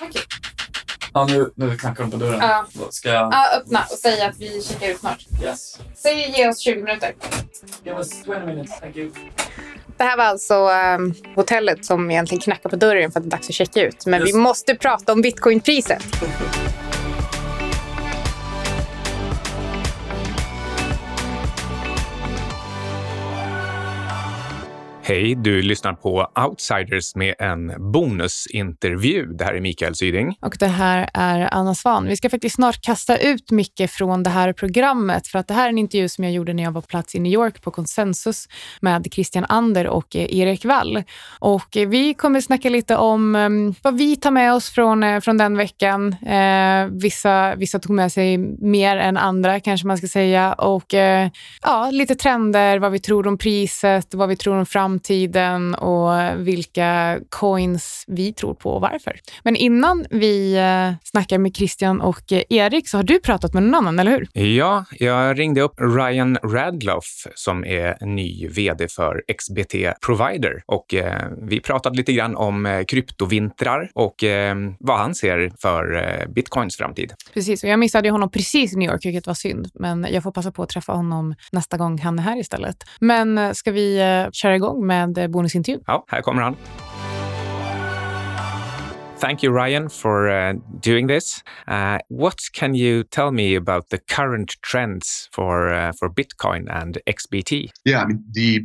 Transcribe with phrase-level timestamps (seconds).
[0.00, 0.22] Okej.
[1.14, 2.38] Ja, nu, nu knackar de på dörren.
[2.40, 2.66] Ja.
[2.72, 3.32] Då ska jag...
[3.32, 5.26] Ja, öppna och säg att vi checkar ut snart.
[5.42, 5.78] Yes.
[5.96, 7.14] Säg ge oss 20 minuter.
[7.84, 9.10] Give us 20 minutes, thank you.
[9.96, 13.30] Det här var alltså ehm, hotellet som egentligen knackar på dörren för att det är
[13.38, 14.06] dags att checka ut.
[14.06, 14.34] Men Yes.
[14.34, 16.02] vi måste prata om bitcoinpriset.
[25.08, 29.26] Hej, du lyssnar på Outsiders med en bonusintervju.
[29.26, 30.36] Det här är Mikael Syding.
[30.40, 32.06] Och det här är Anna Svan.
[32.06, 35.64] Vi ska faktiskt snart kasta ut Micke från det här programmet för att det här
[35.64, 37.70] är en intervju som jag gjorde när jag var på plats i New York på
[37.70, 38.48] konsensus
[38.80, 41.02] med Christian Ander och eh, Erik Wall.
[41.38, 45.20] Och eh, vi kommer snacka lite om ehm, vad vi tar med oss från, eh,
[45.20, 46.16] från den veckan.
[46.26, 50.52] Eh, vissa, vissa tog med sig mer än andra kanske man ska säga.
[50.52, 51.30] Och eh,
[51.62, 54.97] ja, lite trender, vad vi tror om priset, vad vi tror om framtiden
[55.74, 59.20] och vilka coins vi tror på och varför.
[59.42, 63.62] Men innan vi eh, snackar med Christian och eh, Erik så har du pratat med
[63.62, 64.42] någon annan, eller hur?
[64.42, 69.74] Ja, jag ringde upp Ryan Radloff som är ny vd för XBT
[70.06, 74.24] Provider och eh, vi pratade lite grann om kryptovintrar och
[74.78, 77.12] vad han ser för bitcoins framtid.
[77.34, 79.68] Precis, och jag missade honom precis i New York, vilket var synd.
[79.74, 82.76] Men jag får passa på att träffa honom nästa gång han är här istället.
[83.00, 83.98] Men ska vi
[84.32, 85.84] köra igång med eh, bonusintervjun?
[85.86, 86.56] Ja, här kommer han.
[89.18, 91.42] Thank you, Ryan, for uh, doing this.
[91.66, 96.98] Uh, what can you tell me about the current trends for uh, for Bitcoin and
[97.08, 97.70] XBT?
[97.84, 98.64] Yeah, I mean, the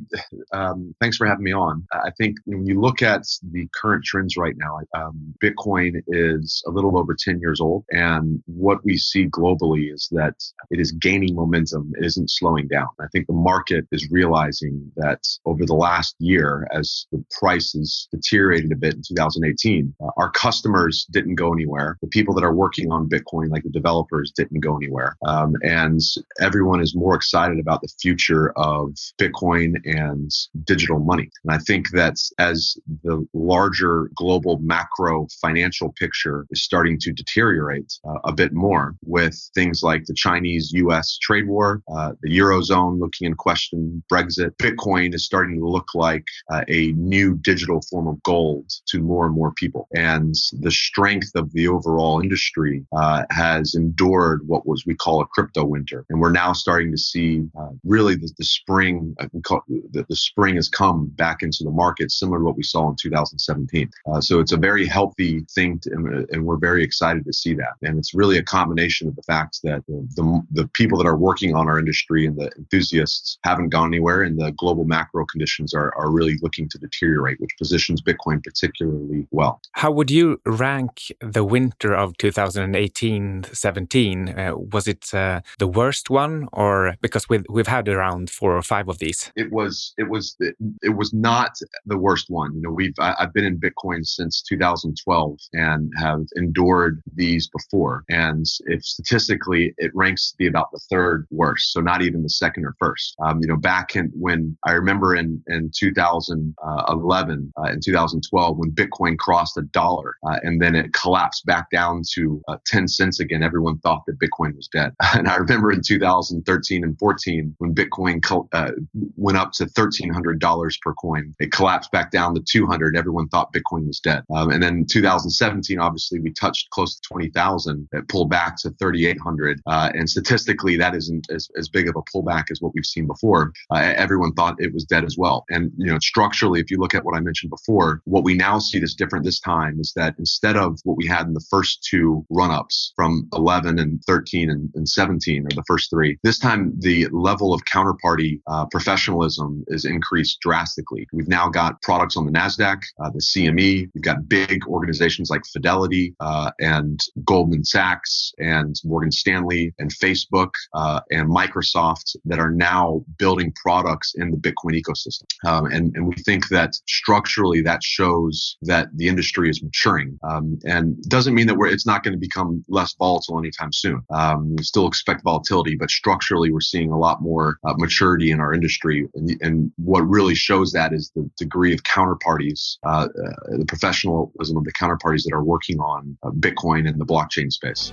[0.52, 1.88] um, thanks for having me on.
[1.92, 6.70] I think when you look at the current trends right now, um, Bitcoin is a
[6.70, 7.84] little over 10 years old.
[7.90, 10.36] And what we see globally is that
[10.70, 12.90] it is gaining momentum, it isn't slowing down.
[13.00, 18.72] I think the market is realizing that over the last year, as the prices deteriorated
[18.72, 21.98] a bit in 2018, uh, our customers didn't go anywhere.
[22.02, 25.16] The people that are working on Bitcoin, like the developers, didn't go anywhere.
[25.26, 26.02] Um, and
[26.42, 30.30] everyone is more excited about the future of Bitcoin and
[30.66, 31.30] digital money.
[31.46, 37.94] And I think that as the larger global macro financial picture is starting to deteriorate
[38.06, 43.00] uh, a bit more with things like the Chinese US trade war, uh, the Eurozone
[43.00, 48.08] looking in question, Brexit, Bitcoin is starting to look like uh, a new digital form
[48.08, 49.88] of gold to more and more people.
[49.96, 55.28] And the strength of the overall industry uh, has endured what was we call a
[55.28, 56.06] crypto winter.
[56.10, 60.06] And we're now starting to see uh, really the, the spring, uh, we call, the,
[60.08, 63.90] the spring has come back into the market, similar to what we saw in 2017.
[64.12, 67.54] Uh, so it's a very healthy thing, to, and, and we're very excited to see
[67.54, 67.74] that.
[67.82, 71.18] And it's really a combination of the fact that the, the, the people that are
[71.18, 75.74] working on our industry and the enthusiasts haven't gone anywhere, and the global macro conditions
[75.74, 79.62] are, are really looking to deteriorate, which positions Bitcoin particularly well.
[79.74, 84.38] How would you rank the winter of 2018-17?
[84.38, 88.62] Uh, was it uh, the worst one, or because we've we've had around four or
[88.62, 89.32] five of these?
[89.36, 92.54] it was it was it, it was not the worst one.
[92.56, 98.04] You know, we've I, I've been in Bitcoin since 2012 and have endured these before.
[98.10, 102.30] And if statistically, it ranks to be about the third worst, so not even the
[102.30, 103.16] second or first.
[103.24, 108.72] Um, you know, back in when I remember in in 2011 uh, in 2012 when
[108.72, 113.20] Bitcoin crossed a dollar uh, and then it collapsed back down to uh, 10 cents
[113.20, 114.94] again, everyone thought that Bitcoin was dead.
[115.24, 118.72] And I remember in 2013 and 14 when Bitcoin co- uh,
[119.16, 121.34] went up to $1,300 per coin.
[121.40, 122.98] It collapsed back down to 200.
[122.98, 124.24] Everyone thought Bitcoin was dead.
[124.34, 127.88] Um, and then 2017, obviously, we touched close to 20,000.
[127.94, 129.62] It pulled back to 3,800.
[129.66, 133.08] Uh, and statistically, that isn't as, as big of a pullback as what we've seen
[133.08, 133.54] before.
[133.70, 135.46] Uh, everyone thought it was dead as well.
[135.50, 138.60] And, you know, structurally, if you look at what I mentioned before, what we now
[138.60, 141.86] see that's different this time is that instead of what we had in the first
[141.90, 146.40] two run ups from 11 and 13 and, and 17, or the first three, this
[146.40, 151.08] time the level of counterparty uh, professionalism is increased drastically.
[151.14, 155.42] We've now got products on the NASDAQ, uh, the CME, we've got big organizations like
[155.52, 162.52] Fidelity uh, and Goldman Sachs and Morgan Stanley and Facebook uh, and Microsoft that are
[162.52, 165.26] now building products in the Bitcoin ecosystem.
[165.46, 170.60] Um, and, and we think that structurally that shows that the industry is maturing um,
[170.66, 174.02] and doesn't mean that we're, it's not going to become less volatile anytime soon.
[174.10, 178.40] Um, we still expect volatility, but structurally we're seeing a lot more uh, maturity in
[178.40, 179.08] our industry.
[179.16, 184.58] And, and what really shows that is the degree of counterparties, uh, uh, the professionalism
[184.58, 187.92] of the counterparties that are working on uh, Bitcoin and the blockchain space.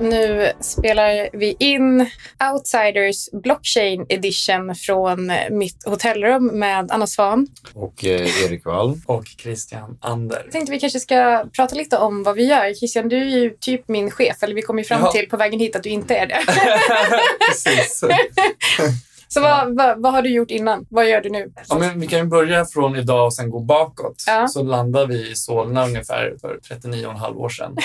[0.00, 2.06] Nu spelar vi in
[2.52, 7.46] Outsiders Blockchain Edition från mitt hotellrum med Anna Svan.
[7.74, 9.00] Och eh, Erik Wall.
[9.06, 10.40] Och Christian Ander.
[10.44, 12.74] Jag tänkte vi kanske ska prata lite om vad vi gör.
[12.74, 15.12] Christian, du är ju typ min chef, eller vi kom ju fram Ja.
[15.12, 16.40] till på vägen hit att du inte är det.
[17.48, 18.04] Precis.
[19.34, 20.86] Så vad, vad, vad har du gjort innan?
[20.88, 21.52] Vad gör du nu?
[21.68, 24.24] Ja, men vi kan ju börja från idag och sen gå bakåt.
[24.26, 24.48] Ja.
[24.48, 27.76] Så landade vi i Solna ungefär för 39,5 år sedan.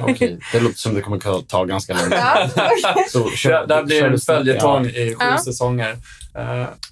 [0.02, 2.12] Okej, det låter som det kommer ta- ta ganska lång tid.
[2.12, 2.48] Ja.
[3.08, 5.38] Så, Det, kör, det blir kör en följetong i sju Ja.
[5.38, 5.96] säsonger.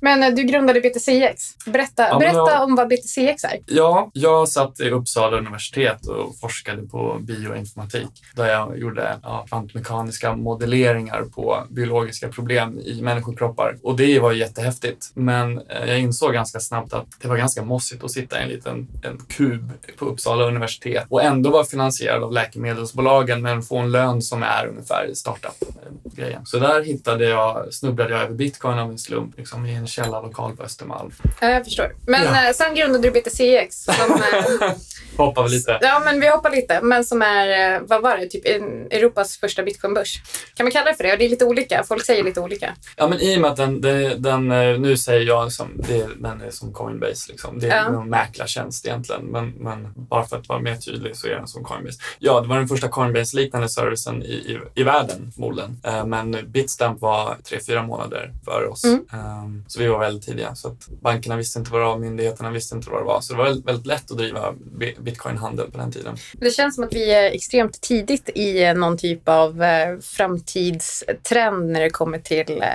[0.00, 1.42] Men eh, du grundade BTCX.
[1.66, 3.58] Berätta, Ja, berätta jag- om vad BTCX är.
[3.66, 10.36] Ja, jag satt i Uppsala universitet och forskade på bioinformatik där jag gjorde ja, kvantmekaniska
[10.36, 13.76] modelleringar på biologiska problem i människokroppar.
[13.82, 15.10] Och det var jättehäftigt.
[15.14, 18.48] Men eh, jag insåg ganska snabbt att det var ganska mossigt att sitta i en
[18.48, 23.92] liten en kub på Uppsala universitet och ändå vara finansierad av läkemedelsbolagen men få en
[23.92, 26.46] lön som är ungefär startup-grejen.
[26.46, 30.56] Så där hittade jag, snubblade jag över bitcoin av en slump liksom, i en källarlokal
[30.56, 31.10] på Östermalm.
[31.40, 31.96] Ja, jag förstår.
[32.06, 32.46] Men Ja.
[32.48, 33.84] eh, sen grundade du BTCX.
[33.84, 34.72] Som, eh,
[35.16, 35.78] Hoppar vi lite.
[35.80, 36.80] ja, men vi hoppar lite.
[36.82, 38.46] Men som är, eh, vad var det, typ
[38.92, 40.20] Europas första bitcoinbörs.
[40.54, 41.12] Kan man kalla det för det?
[41.12, 41.82] Och det är lite olika.
[41.88, 42.74] Folk säger lite olika.
[42.96, 44.48] Ja, men i och med att den, den, den
[44.82, 47.30] nu säger jag som, det, den är som Coinbase.
[47.32, 47.58] Liksom.
[47.58, 48.02] Det är Ja.
[48.02, 49.22] en mäklartjänst egentligen.
[49.24, 51.98] Men, men bara för att vara mer tydlig så är den som Coinbase.
[52.18, 55.80] Ja, det var den första Coinbase-liknande servicen i, i, i världen förmodligen.
[56.06, 58.84] Men Bitstamp var tre, fyra månader före oss.
[58.84, 59.04] Mm.
[59.24, 60.54] Eh, så vi var väldigt tidiga.
[60.54, 63.20] Så att bankerna visste inte vad det var, myndigheterna visste inte vad det var.
[63.20, 66.16] Så det var väldigt, väldigt lätt att driva bi- bitcoin-handel på den tiden.
[66.32, 71.80] Det känns som att vi är extremt tidigt i någon typ av eh, framtidstrend när
[71.80, 72.66] det kommer till eh,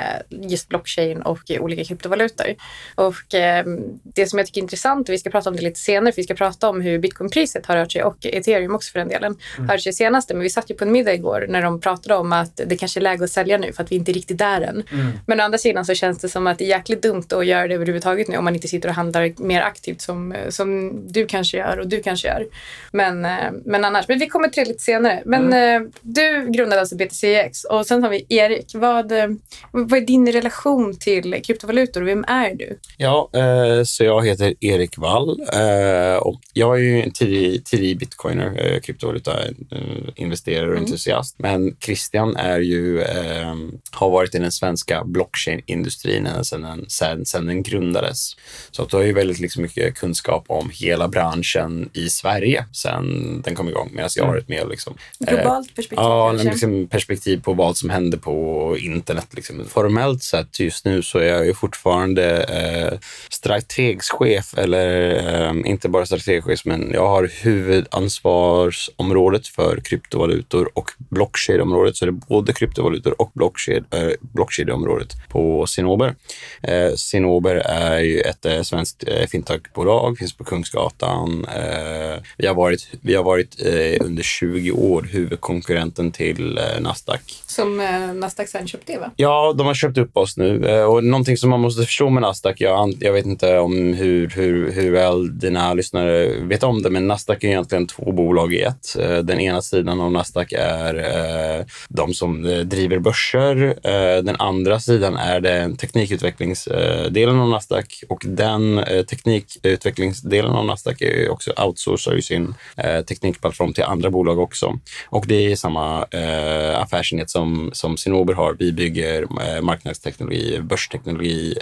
[0.50, 2.48] just blockchain och olika kryptovalutor.
[2.96, 3.66] Och eh,
[4.04, 6.16] det som jag tycker är intressant, och vi ska prata om det lite senare, för
[6.22, 9.38] vi ska prata om hur bitcoinpriset har rört sig och ethereum också för den delen,
[9.58, 10.34] har rört sig senaste.
[10.34, 13.00] Men vi satt ju på en middag igår när de pratade om att det kanske
[13.00, 14.84] är läge att sälja nu för att vi inte är riktigt där än.
[15.26, 17.68] Men å andra sidan så känns det som att det är jäkligt dumt att göra
[17.68, 21.58] det överhuvudtaget nu om man inte sitter och handlar mer aktivt som, som du kanske
[21.58, 22.46] gör och du kanske gör.
[22.92, 25.22] Men, eh, men annars, men vi kommer till det lite senare.
[25.26, 28.72] Men eh, du grundade alltså BTCX och sen har vi Erik.
[28.74, 29.28] Vad, eh,
[29.72, 32.80] vad är din relation till kryptovalutor och vem är du?
[32.98, 38.00] Ja, eh, så jag heter Erik Wall eh, och jag är ju en tidig, tidig
[38.00, 39.32] bitcoiner, eh, kryptovaluta
[39.72, 39.80] eh,
[40.16, 40.84] investerare och Mm.
[40.84, 41.36] entusiast.
[41.40, 43.56] Men Christian är ju, eh,
[43.92, 48.36] har varit i den svenska blockchain-industrin ända sedan den, sedan, sedan den grundades.
[48.72, 53.42] Så att du har ju väldigt liksom mycket kunskap om hela branschen i Sverige sedan
[53.46, 54.94] den kom igång, medan jag har varit med liksom,
[55.28, 56.50] eh, Globalt perspektiv Ja, kanske?
[56.50, 59.28] liksom perspektiv på vad som händer på internet.
[59.32, 59.66] Liksom.
[59.68, 63.00] Formellt sett just nu så är jag ju fortfarande eh,
[63.30, 65.12] strategschef, eller
[65.46, 71.96] eh, inte bara strategchef, men jag har huvudansvarsområdet för kryptovalutor och blockchain-området.
[71.96, 75.68] Så det är både kryptovalutor och blockchain, eh, blockchain-området på
[76.10, 76.88] Sinober.
[76.88, 81.46] Eh, Sinober är ju ett eh, svenskt eh, fintechbolag, finns på Kungsgatan.
[81.46, 87.22] Eh, vi har varit, vi har varit eh, under 20 år huvudkonkurrenten till eh, Nasdaq.
[87.48, 89.12] Som eh, Nasdaq sen köpte va?
[89.16, 90.66] Ja, de har köpt upp oss nu.
[90.68, 94.30] Eh, Och någonting som man måste förstå med Nasdaq, jag, jag vet inte om hur,
[94.30, 98.62] hur, hur väl dina lyssnare vet om det, men Nasdaq är egentligen två bolag i
[98.62, 98.96] ett.
[99.24, 103.76] Den ena sidan av Nasdaq är de som driver börser.
[104.22, 111.30] Den andra sidan är den teknikutvecklingsdelen av Nasdaq och den eh, teknikutvecklingsdelen av Nasdaq är
[111.30, 114.80] också outsourcar ju sin eh, teknikplattform till andra bolag också.
[115.10, 118.56] Och det är samma eh, affärsenhet som, som Sinober har.
[118.60, 119.28] Vi bygger
[119.62, 121.56] marknadsteknologi, börsteknologi,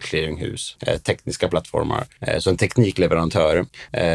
[0.00, 2.04] clearinghus, tekniska plattformar.
[2.38, 3.66] Så en teknikleverantör.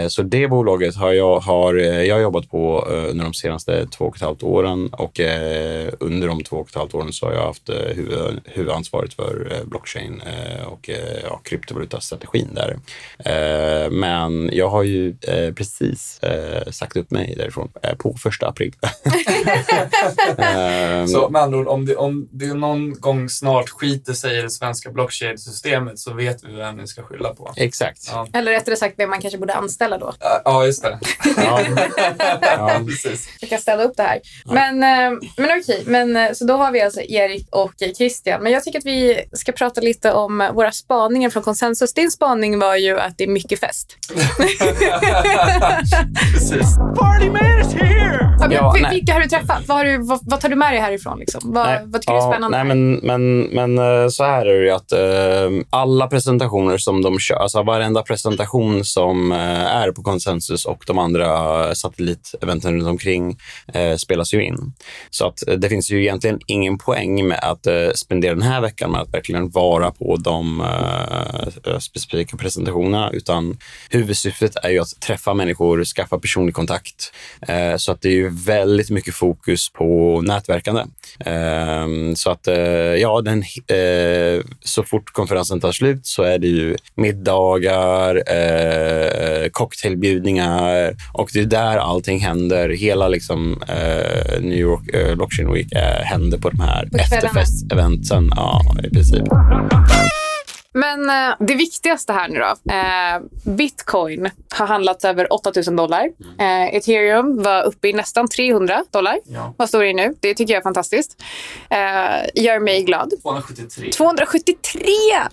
[0.07, 4.15] Så det bolaget har jag, har, jag har jobbat på under de senaste två och
[4.15, 5.19] ett halvt åren och
[5.99, 10.21] under de två och ett halvt åren så har jag haft huvud, huvudansvaret för blockchain
[10.21, 12.77] eh, och eh, ja, kryptovalutastrategin där.
[13.19, 15.15] Eh, men jag har ju
[15.55, 16.19] precis
[16.71, 18.73] sagt upp mig därifrån på första april.
[21.07, 24.49] Så med andra ord, om det, om det någon gång snart skiter sig i det
[24.49, 27.53] svenska blockchain-systemet så vet vi vem vi ska skylla på.
[27.55, 28.09] Exakt.
[28.11, 30.13] Ja, Eller rättare sagt vem man kanske borde anställa då.
[30.45, 30.99] Ja, just det.
[31.37, 31.59] Ja.
[32.57, 32.81] Ja.
[32.87, 33.29] Precis.
[33.39, 34.19] Jag kan ställa upp det här.
[34.45, 34.79] Men,
[35.37, 38.43] men okej, men, så då har vi alltså Erik och Christian.
[38.43, 41.93] Men jag tycker att vi ska prata lite om våra spaningar från konsensus.
[41.93, 43.97] Din spaning var ju att det är mycket fest.
[46.33, 46.77] Precis.
[46.97, 48.37] Party man is here!
[48.39, 49.67] Ja, men, Ja, vilka har du träffat?
[49.67, 51.19] Vad, har du, vad, vad tar du med dig härifrån?
[51.19, 51.41] Liksom?
[51.43, 52.57] Vad, vad tycker du är ja, spännande?
[52.57, 57.01] Nej, men, men, men eh, så här är det ju att eh, alla presentationer som
[57.01, 62.87] de kör, alltså varenda presentation som eh, är på Consensus och de andra satelliteventen runt
[62.87, 63.37] omkring
[63.73, 64.73] eh, spelas ju in.
[65.09, 69.01] Så att det finns ju egentligen ingen poäng med att spendera den här veckan med
[69.01, 73.57] att verkligen vara på de eh, specifika presentationerna, utan
[73.89, 77.13] huvudsyftet är ju att träffa människor, skaffa personlig kontakt.
[77.47, 80.83] Eh, så att det är ju väldigt mycket fokus på nätverkande.
[81.19, 82.47] Ehm, så att
[82.99, 83.43] ja, den,
[84.63, 88.23] så fort konferensen tar slut så är det ju middagar,
[89.49, 92.69] cocktailbjudningar och det är där allting händer.
[92.69, 93.63] Hela liksom,
[94.39, 95.67] New York Blockchain Week
[96.03, 98.33] händer på de här efterfest-eventen.
[98.35, 99.23] Ja, i princip.
[100.75, 102.71] Men eh, det viktigaste här nu då.
[102.73, 106.09] Eh, Bitcoin har handlats över 8000 dollar.
[106.39, 109.19] Eh, Ethereum var uppe i nästan 300 dollar.
[109.25, 109.53] Ja.
[109.57, 110.15] Vad står det i nu?
[110.19, 111.21] Det tycker jag är fantastiskt.
[111.69, 113.13] Eh, gör mig glad.
[113.23, 113.91] 273.
[113.91, 114.83] 273!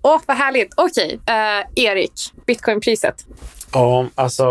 [0.03, 0.75] Åh, vad härligt.
[0.77, 2.13] Okej, eh, Erik.
[2.47, 3.27] Bitcoinpriset.
[3.73, 4.45] Ja, alltså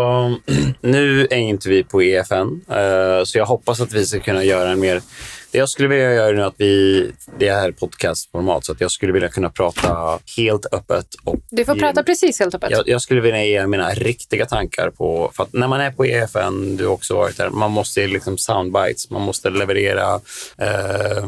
[0.80, 4.70] nu är inte vi på EFN, eh, så jag hoppas att vi ska kunna göra
[4.70, 5.02] en mer...
[5.52, 7.12] Det jag skulle vilja göra nu att vi...
[7.38, 11.06] Det här är podcastformat, så att jag skulle vilja kunna prata helt öppet.
[11.24, 12.70] Och Du får ge- prata precis helt öppet.
[12.70, 15.30] jag, jag skulle vilja ge mina riktiga tankar på...
[15.34, 18.38] För att när man är på EFN, du har också varit där, man måste liksom
[18.38, 19.10] soundbites.
[19.10, 20.14] Man måste leverera
[20.58, 21.24] eh,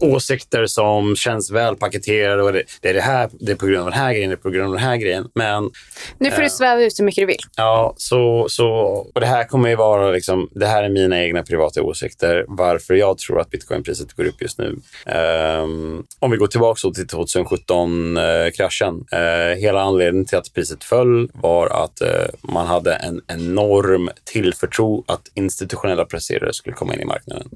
[0.00, 2.42] åsikter som känns väl paketerade.
[2.42, 4.34] Och det, det är det här, det är på grund av den här grejen, det
[4.34, 5.28] är på grund av den här grejen.
[5.34, 5.70] Men
[6.18, 7.36] Nu får du sväva ut så mycket du vill.
[7.56, 8.68] Ja, så, så,
[9.14, 12.94] och det här kommer ju vara liksom, det här är mina egna privata åsikter varför
[12.94, 14.76] jag tror att bitcoinpriset går upp just nu.
[15.06, 19.04] Ehm, om vi går tillbaka till 2017-kraschen.
[19.12, 23.20] Eh, uh, eh, hela anledningen till att priset föll var att eh, man hade en
[23.28, 27.48] enorm tillförtro att institutionella placerare skulle komma in i marknaden.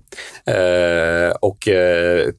[1.41, 1.69] Och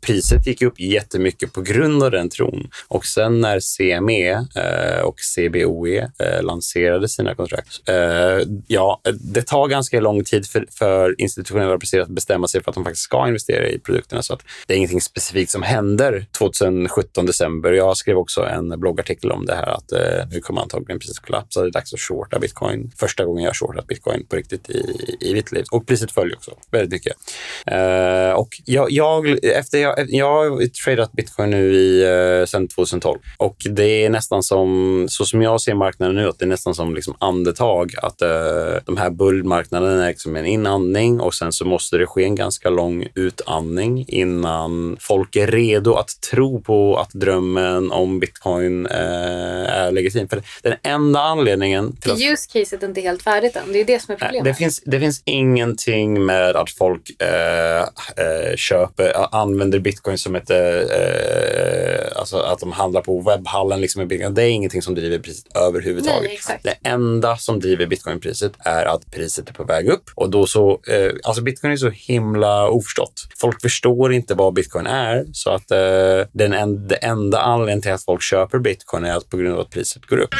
[0.02, 2.70] priset gick upp jättemycket på grund av den tron.
[2.88, 4.46] Och sen när CME
[5.04, 7.82] och CBOE lanserade sina kontrakt,
[8.68, 12.76] ja, det tar ganska lång tid för, för institutionella placerare att bestämma sig för att
[12.76, 14.22] de faktiskt ska investera i produkterna.
[14.24, 17.72] Så att det är ingenting specifikt som händer 2017 december.
[17.72, 21.62] Jag skrev också en bloggartikel om det här att eh, nu kommer antagligen priset kollapsa.
[21.62, 22.92] Det är dags att shorta bitcoin.
[22.98, 25.66] Första gången jag har shortat bitcoin på riktigt i, i mitt liv.
[25.72, 27.14] Och priset följer också väldigt mycket.
[27.66, 33.20] Eh, och jag, jag, efter jag, jag har tradat bitcoin nu i, eh, sedan 2012
[33.38, 36.76] och det är nästan som, så som jag ser marknaden nu, att det är nästan
[36.76, 37.94] som liksom andetag.
[37.98, 38.30] Att eh,
[38.86, 42.70] de här bullmarknaderna är liksom en inandning och sen så måste det ske en ganska
[42.70, 49.92] lång utandning innan folk är redo att tro på att drömmen om bitcoin eh, är
[49.92, 50.28] legitim.
[50.28, 53.74] För den enda anledningen till att Use caset är inte helt färdigt än.
[53.74, 54.44] Det är det som är problemet.
[54.44, 60.50] Det finns, det finns ingenting med att folk eh, eh, köper, använder bitcoin som ett...
[60.50, 60.58] Eh,
[62.16, 63.82] alltså att de handlar på webbhallen.
[63.82, 64.34] Liksom, med bitcoin.
[64.34, 66.24] Det är ingenting som driver priset överhuvudtaget.
[66.24, 66.64] Nej, exakt.
[66.64, 70.10] Det enda som driver bitcoinpriset är att priset är på väg upp.
[70.16, 73.09] Och då så, eh, alltså bitcoin är så himla oförstått.
[73.38, 75.26] Folk förstår inte vad bitcoin är.
[75.34, 79.30] Så att eh, den en, det enda anledningen till att folk köper bitcoin är att
[79.30, 80.36] på grund av att priset går upp.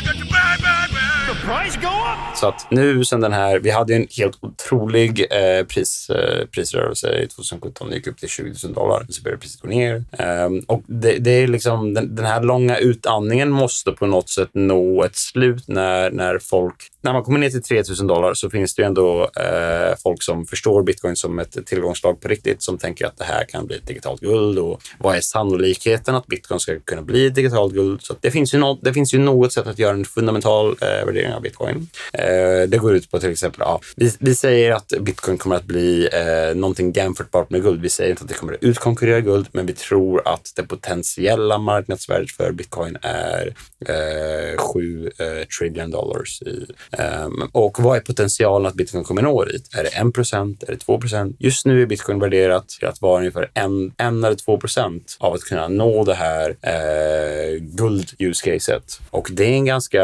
[2.36, 7.20] Så att nu sen den här, vi hade en helt otrolig eh, pris, eh, prisrörelse
[7.20, 7.90] i 2017.
[7.90, 9.06] Det gick upp till 20 000 dollar.
[9.10, 10.04] Så började priset gå ner.
[10.46, 14.50] Um, och det, det är liksom, den, den här långa utandningen måste på något sätt
[14.54, 16.76] nå ett slut när, när folk...
[17.02, 20.24] När man kommer ner till 3 000 dollar så finns det ju ändå eh, folk
[20.24, 23.76] som förstår bitcoin som ett tillgångslag på riktigt, som tänker att det här kan bli
[23.76, 28.02] ett digitalt guld och vad är sannolikheten att bitcoin ska kunna bli digitalt guld?
[28.02, 31.06] Så det, finns ju något, det finns ju något sätt att göra en fundamental eh,
[31.06, 31.90] värdering av bitcoin.
[32.14, 35.66] Eh, det går ut på till exempel, ja, vi, vi säger att bitcoin kommer att
[35.66, 37.82] bli eh, någonting jämförbart med guld.
[37.82, 41.58] Vi säger inte att det kommer att utkonkurrera guld, men vi tror att det potentiella
[41.58, 43.54] marknadsvärdet för bitcoin är
[43.86, 46.42] eh, 7 eh, trillion dollars.
[46.42, 49.76] I, Ehm, och vad är potentialen att bitcoin kommer nå dit?
[49.76, 50.64] Är det 1 procent?
[50.64, 51.36] Är det 2 procent?
[51.40, 53.52] Just nu är bitcoin värderat till att vara ungefär 1
[53.98, 59.00] eller 2 procent av att kunna nå det här eh, guld-use-caset.
[59.10, 60.04] Och det är en ganska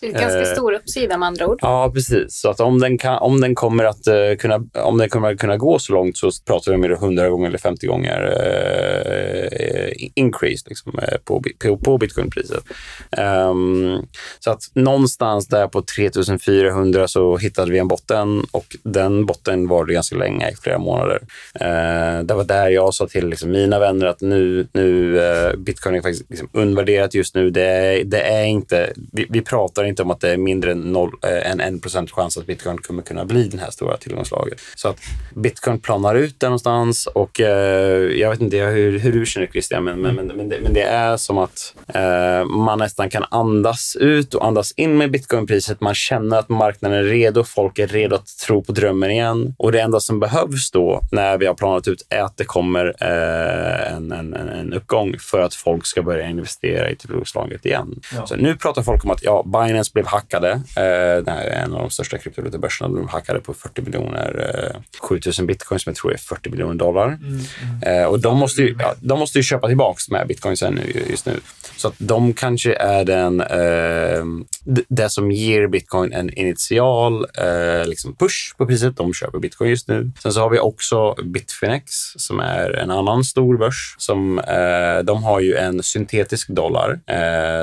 [0.00, 1.58] ganska Eh, stor uppsida med andra ord.
[1.62, 2.40] Ja, precis.
[2.40, 5.38] Så att om den, kan, om den kommer att eh, kunna, om den kommer att
[5.38, 8.34] kunna gå så långt så pratar vi om 100 gånger eller 50 gånger
[9.56, 12.64] eh, increase liksom, eh, på, på, på bitcoinpriset.
[13.10, 14.02] Ehm,
[14.38, 19.84] så att någonstans där på 3400 så hittade vi en botten och den botten var
[19.84, 21.20] det ganska länge, i flera månader.
[21.54, 25.94] Eh, det var där jag sa till liksom, mina vänner att nu, nu eh, bitcoin
[25.94, 27.50] är faktiskt liksom, undervärderat just nu.
[27.50, 31.12] Det det är inte, vi, vi pratar inte om att det är mindre än, noll,
[31.22, 34.60] eh, än 1 chans att bitcoin kommer kunna bli den här stora tillgångslaget.
[34.76, 34.98] Så att
[35.34, 39.84] bitcoin planar ut där någonstans och eh, jag vet inte hur, hur du känner Christian,
[39.84, 43.96] men, men, men, men, det, men det är som att eh, man nästan kan andas
[44.00, 45.80] ut och andas in med bitcoinpriset.
[45.80, 49.54] Man känner att marknaden är redo, folk är redo att tro på drömmen igen.
[49.58, 52.94] Och det enda som behövs då när vi har planat ut är att det kommer
[53.00, 58.00] eh, en, en, en uppgång för att folk ska börja investera i tillgångslaget igen.
[58.14, 58.26] Ja.
[58.26, 60.50] Så nu pratar folk om att ja, Binance blev hackade.
[60.50, 62.96] Eh, det här är en av de största kryptovalutobörserna.
[62.96, 67.06] De hackade på 40 miljoner, eh, 7000 bitcoin som jag tror är 40 miljoner dollar.
[67.06, 67.40] Mm,
[67.82, 68.00] mm.
[68.02, 71.26] Eh, och de måste, ju, ja, de måste ju köpa tillbaka de här bitcoinsen just
[71.26, 71.40] nu.
[71.76, 74.24] Så att de kanske är den, eh,
[74.88, 78.96] det som ger bitcoin en initial eh, liksom push på priset.
[78.96, 80.10] De köper bitcoin just nu.
[80.22, 83.94] Sen så har vi också Bitfinex som är en annan stor börs.
[83.98, 84.40] Som,
[85.04, 87.00] de har ju en syntetisk dollar.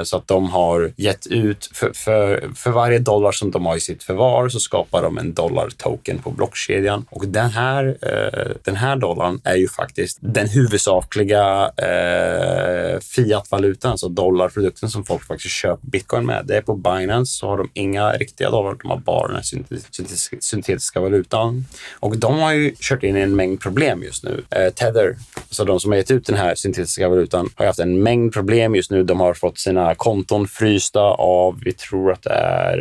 [0.04, 3.80] Så att de har gett ut, för, för, för varje dollar som de har i
[3.80, 7.06] sitt förvar så skapar de en dollar-token på blockkedjan.
[7.10, 14.10] Och den här, eh, den här dollarn är ju faktiskt den huvudsakliga eh, fiat-valutan, alltså
[14.10, 16.46] dollarprodukten som folk faktiskt köper bitcoin med.
[16.46, 19.44] Det är på Binance så har de inga riktiga dollar, de har bara den här
[19.44, 21.66] syntetiska, syntetiska valutan.
[22.00, 24.44] Och de har ju kört in i en mängd problem just nu.
[24.50, 28.04] Eh, Tether, alltså de som har gett ut den här syntetiska valutan, har haft en
[28.04, 29.04] mängd problem just nu.
[29.04, 32.78] De har fått sina konton frysta av, vi tror att det är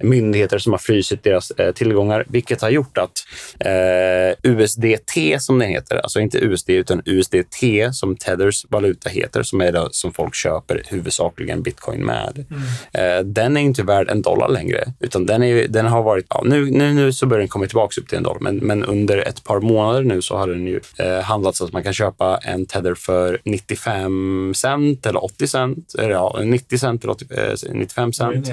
[0.00, 3.12] eh, myndigheter som har frysit deras eh, tillgångar, vilket har gjort att
[3.60, 9.60] eh, USDT, som den heter, alltså inte USD utan USDT som Tethers valuta heter, som
[9.60, 12.46] är det som folk köper huvudsakligen bitcoin med.
[12.50, 13.34] Mm.
[13.34, 16.70] Den är inte värd en dollar längre, utan den, är, den har varit, ja, nu,
[16.70, 19.44] nu, nu så börjar den komma tillbaka upp till en dollar, men, men under ett
[19.44, 20.80] par månader nu så har den ju
[21.22, 26.10] handlats så att man kan köpa en Tether för 95 cent eller 80 cent, eller
[26.10, 28.48] ja, 90 cent eller 80, eh, 95 cent.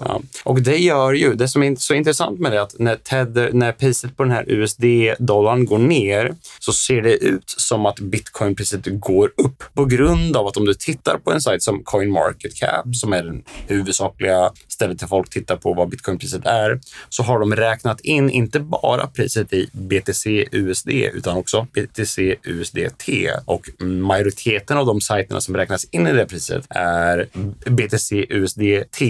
[0.00, 0.20] Ja.
[0.44, 3.50] Och det gör ju, det som är så intressant med det är att när, tether,
[3.52, 8.80] när priset på den här USD-dollarn går ner så ser det ut som att bitcoinpriset
[8.84, 13.12] går upp på grund av att om du tittar på en sajt som CoinMarketCap som
[13.12, 18.00] är den huvudsakliga stället där folk tittar på vad bitcoinpriset är, så har de räknat
[18.00, 23.08] in inte bara priset i BTC USD utan också BTC USDT
[23.44, 27.28] och majoriteten av de sajterna som räknas in i det priset är
[27.70, 28.26] BTC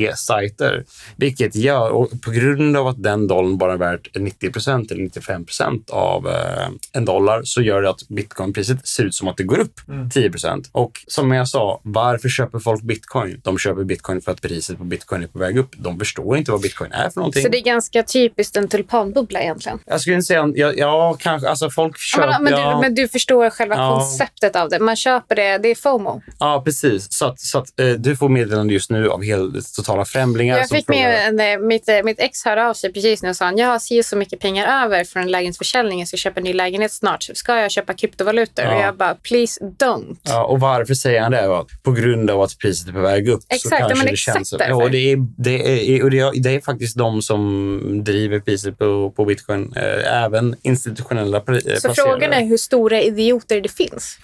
[0.07, 0.85] USDT-sajter,
[1.17, 5.91] vilket gör och på grund av att den dollarn bara är värt 90% eller 95%
[5.91, 9.59] av eh, en dollar så gör det att bitcoinpriset ser ut som att det går
[9.59, 10.09] upp mm.
[10.09, 13.41] 10% Och som jag sa, varför köper folk bitcoin?
[13.45, 15.71] De köper bitcoin för att priset på bitcoin är på väg upp.
[15.77, 17.43] De förstår inte vad bitcoin är för någonting.
[17.43, 19.79] Så det är ganska typiskt en tulpanbubbla egentligen?
[19.87, 22.29] Jag skulle inte säga, ja, ja kanske, alltså folk köper...
[22.29, 22.75] men, men, ja.
[22.75, 23.99] du, men, du, förstår själva ja.
[23.99, 24.79] konceptet av det.
[24.79, 26.23] Man köper det, det är FOMO.
[26.39, 27.07] Ja, precis.
[27.11, 30.59] Så att, så att eh, du får meddelande just nu av helt totala främlingar.
[30.59, 33.53] Jag fick med, en, mitt, eh, mitt ex hörde av sig precis nu och sa
[33.53, 35.99] jag har si så mycket pengar över från lägenhetsförsäljning.
[35.99, 37.23] Jag ska köpa en ny lägenhet snart.
[37.35, 38.65] Ska jag köpa kryptovalutor?
[38.65, 38.75] Ja.
[38.75, 40.17] Och jag bara, please don't.
[40.23, 41.65] Ja, och varför säger han det?
[41.83, 43.41] På grund av att priset är på väg upp.
[43.49, 44.83] Exakt, så kanske men det exakt känns, därför.
[44.83, 48.79] Ja, det är, det, är, och det, är, det är faktiskt de som driver priset
[48.79, 49.73] på, på bitcoin.
[49.77, 51.81] Eh, även institutionella placerare.
[51.81, 54.19] Så frågan är hur stora idioter det finns?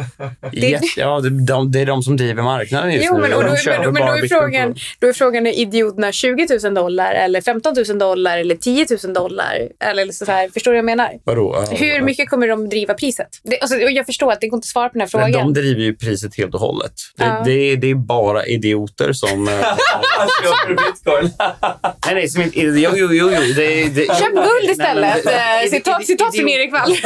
[0.52, 3.20] det, ja, det, de, det är de som driver marknaden just jo, nu.
[3.20, 6.74] Men, och då, men, men då, är frågan, då är frågan, är idioterna 20 000
[6.74, 9.68] dollar eller 15 000 dollar eller 10 000 dollar?
[9.80, 11.12] Eller så här, förstår du vad jag menar?
[11.24, 11.64] Vadå?
[11.70, 13.28] Hur mycket kommer de driva priset?
[13.42, 15.30] Det, alltså, jag förstår att det går inte att svara på den här frågan.
[15.30, 16.92] Men de driver ju priset helt och hållet.
[17.16, 17.42] Det, ja.
[17.44, 19.48] det, det är bara idioter som...
[19.48, 19.54] Eh,
[20.42, 21.30] Köper du bitcoin?
[22.06, 22.60] nej, nej, som inte...
[22.60, 23.30] Jo, jo, jo.
[23.32, 25.24] jo det, det, Köp guld istället.
[25.24, 26.96] Nej, eh, citat, citat från Erik Wall.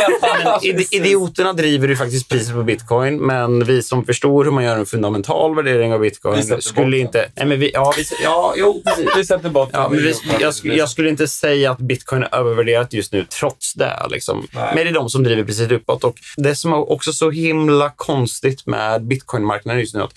[0.91, 4.87] idioterna driver ju faktiskt priset på bitcoin, men vi som förstår hur man gör en
[4.87, 7.31] fundamental värdering av bitcoin skulle inte...
[7.37, 9.09] Nej, men vi, ja, vi, ja, jo, precis.
[9.17, 12.93] Vi sätter bort ja, men vi, jag, jag, skulle inte säga att bitcoin är övervärderat
[12.93, 14.07] just nu, trots det.
[14.11, 14.47] Liksom.
[14.53, 16.05] Men det är de som driver priset uppåt.
[16.05, 20.15] Och det som är också så himla konstigt med bitcoinmarknaden just nu, att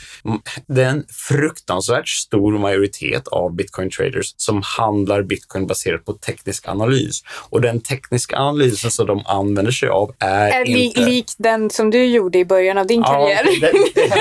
[0.68, 7.24] det är en fruktansvärt stor majoritet av bitcoin-traders som handlar bitcoin baserat på teknisk analys.
[7.50, 11.00] Och den tekniska analysen som de använder sig av är, är inte...
[11.00, 13.62] Li, lik den som du gjorde i början av din ja, karriär.
[13.62, 13.76] Den,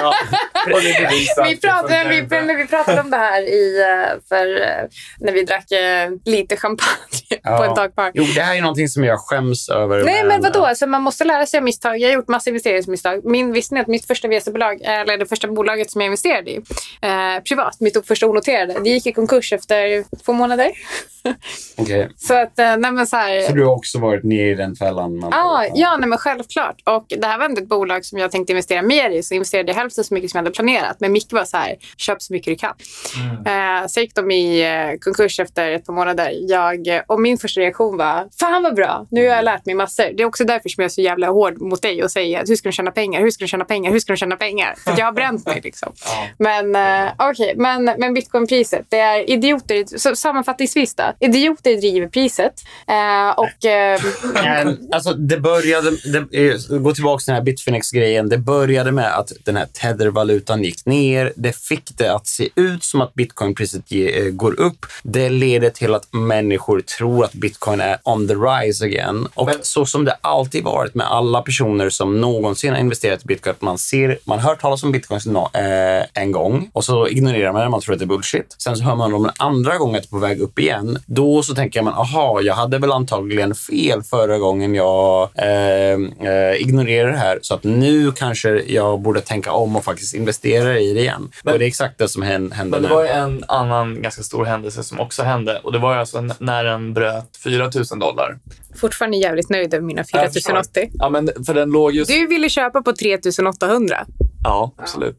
[0.00, 0.14] ja,
[1.44, 4.88] vi, pratade, vi, men vi pratade om det här i, eh, för, eh,
[5.18, 6.90] när vi drack eh, lite champagne
[7.42, 7.56] ja.
[7.56, 8.10] på en dagbar.
[8.14, 10.04] Jo, det här är någonting som jag skäms över.
[10.04, 10.64] Nej, men, men vadå?
[10.66, 11.98] Alltså, man måste lära sig av misstag.
[11.98, 13.24] Jag har gjort massa investeringsmisstag.
[13.24, 16.56] Min, visste ni att mitt första VC-bolag, eller det första bolaget som jag investerade i,
[17.02, 20.72] eh, privat, mitt första onoterade, det gick i konkurs efter två månader.
[21.78, 22.08] Okay.
[22.16, 23.40] Så att, nej men så här...
[23.40, 25.18] Så du har också varit nere i den fällan?
[25.18, 26.82] Man ah, ja, nej men självklart.
[26.84, 29.68] Och det här var inte ett bolag som jag tänkte investera mer i, så investerade
[29.72, 30.96] jag hälften så mycket som jag hade planerat.
[31.00, 32.74] Men Micke var så här, köp så mycket du kan.
[33.44, 33.82] Mm.
[33.82, 36.30] Eh, så gick de i eh, konkurs efter ett par månader.
[36.48, 40.12] Jag, och min första reaktion var, fan vad bra, nu har jag lärt mig massor.
[40.16, 42.56] Det är också därför som jag är så jävla hård mot dig och säger, hur
[42.56, 44.74] ska du tjäna pengar, hur ska du tjäna pengar, hur ska du tjäna pengar?
[44.76, 45.92] För jag har bränt mig liksom.
[46.04, 46.26] ja.
[46.38, 47.56] Men eh, okej, okay.
[47.56, 52.64] men, men bitcoinpriset, det är idioter, så sammanfattningsvis då, idioter driver priset.
[52.86, 54.00] Eh, och, eh,
[54.92, 58.28] alltså det började, det, gå tillbaka till den här Bitfinex-grejen.
[58.28, 61.32] Det började med att den här tethervalutan gick ner.
[61.36, 64.86] Det fick det att se ut som att bitcoinpriset eh, går upp.
[65.02, 69.28] Det leder till att människor tror att bitcoin är on the rise again.
[69.34, 73.26] Och Men, så som det alltid varit med alla personer som någonsin har investerat i
[73.26, 77.52] bitcoin, att man ser, man hör talas om bitcoin eh, en gång och så ignorerar
[77.52, 78.54] man det, man tror att det är bullshit.
[78.58, 80.98] Sen så hör man om en andra gång att det är på väg upp igen.
[81.06, 86.60] Då så tänker man, aha, jag hade väl antagligen fel förra gången jag eh, eh,
[86.60, 90.94] ignorerade det här, så att nu kanske jag borde tänka om och faktiskt investera i
[90.94, 91.30] det igen.
[91.42, 94.22] Men, och det är exakt det som hände Men det var ju en annan ganska
[94.22, 97.98] stor händelse som också hände och det var ju alltså när den bröt 4 000
[98.00, 98.38] dollar.
[98.80, 100.90] Fortfarande jävligt nöjd över mina 4080.
[100.92, 102.10] Ja, men för den låg just...
[102.10, 104.06] Du ville köpa på 3800.
[104.46, 105.16] Ja, absolut.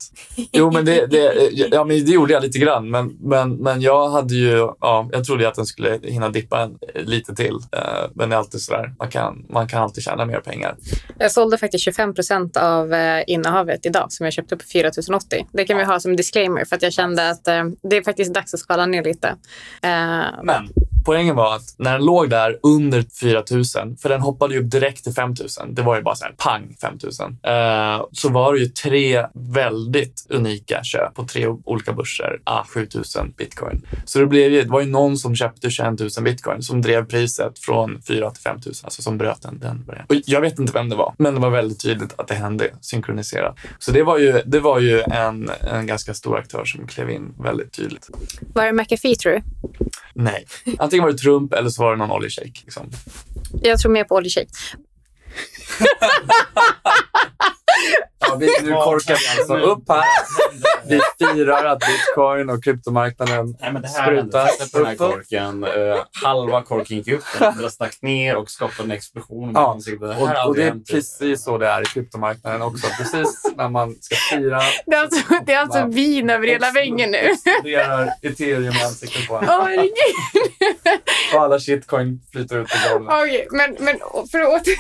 [0.52, 2.90] Jo, men det, det, ja, men det gjorde jag lite grann.
[2.90, 6.78] Men, men, men jag hade ju, ja, jag trodde att den skulle hinna dippa en,
[6.96, 7.54] lite till.
[7.54, 10.76] Uh, men det är alltid sådär, man kan, man kan alltid tjäna mer pengar.
[11.20, 15.48] Jag sålde faktiskt 25 procent av uh, innehavet idag som jag köpte på 4080.
[15.52, 18.34] Det kan vi ha som disclaimer för att jag kände att uh, det är faktiskt
[18.34, 19.36] dags att skala ner lite.
[20.44, 20.70] men
[21.08, 24.72] poängen var att när den låg där under 4 000, för den hoppade ju upp
[24.72, 25.76] direkt till 5 000.
[25.76, 27.12] Det var ju bara så här pang 5 000.
[27.32, 32.40] Uh, så var det ju tre väldigt unika köp på tre olika börser.
[32.44, 33.04] Ah, 7 000
[33.38, 33.86] bitcoin.
[34.06, 37.06] Så det, blev ju, det var ju någon som köpte 21 000 bitcoin som drev
[37.06, 39.60] priset från 4 till 5 000, alltså som bröt den.
[39.60, 42.36] den och jag vet inte vem det var, men det var väldigt tydligt att det
[42.36, 43.58] hände synkroniserat.
[43.80, 47.34] Så det var ju, det var ju en, en ganska stor aktör som klev in
[47.40, 48.10] väldigt tydligt.
[48.54, 49.42] Var det McAfee tror du?
[50.18, 50.46] Nej.
[50.80, 52.62] Antingen var det Trump eller så var det någon oljeshejk.
[52.64, 52.90] Liksom.
[53.62, 54.50] Jag tror mer på oljeshejk.
[58.20, 60.04] Ja, vi, nu korkar vi alltså upp här.
[60.88, 64.50] Vi firar att bitcoin och kryptomarknaden Nej, men det här sprutar.
[64.74, 65.64] Den här korken.
[65.64, 69.52] Uh, halva korken gick upp, den andra stack ner och skapade en explosion.
[69.54, 72.88] Ja, det och, och det är precis så det är i kryptomarknaden också.
[72.98, 74.62] Precis när man ska fira.
[74.86, 77.18] Det är alltså, det är alltså vin över hela väggen nu.
[77.18, 79.46] Exploderar ethereum i ansiktet på en.
[81.36, 83.14] Och alla shitcoin flyter ut i golvet.
[83.14, 83.96] Okej, okay, men, men
[84.32, 84.76] för att åter...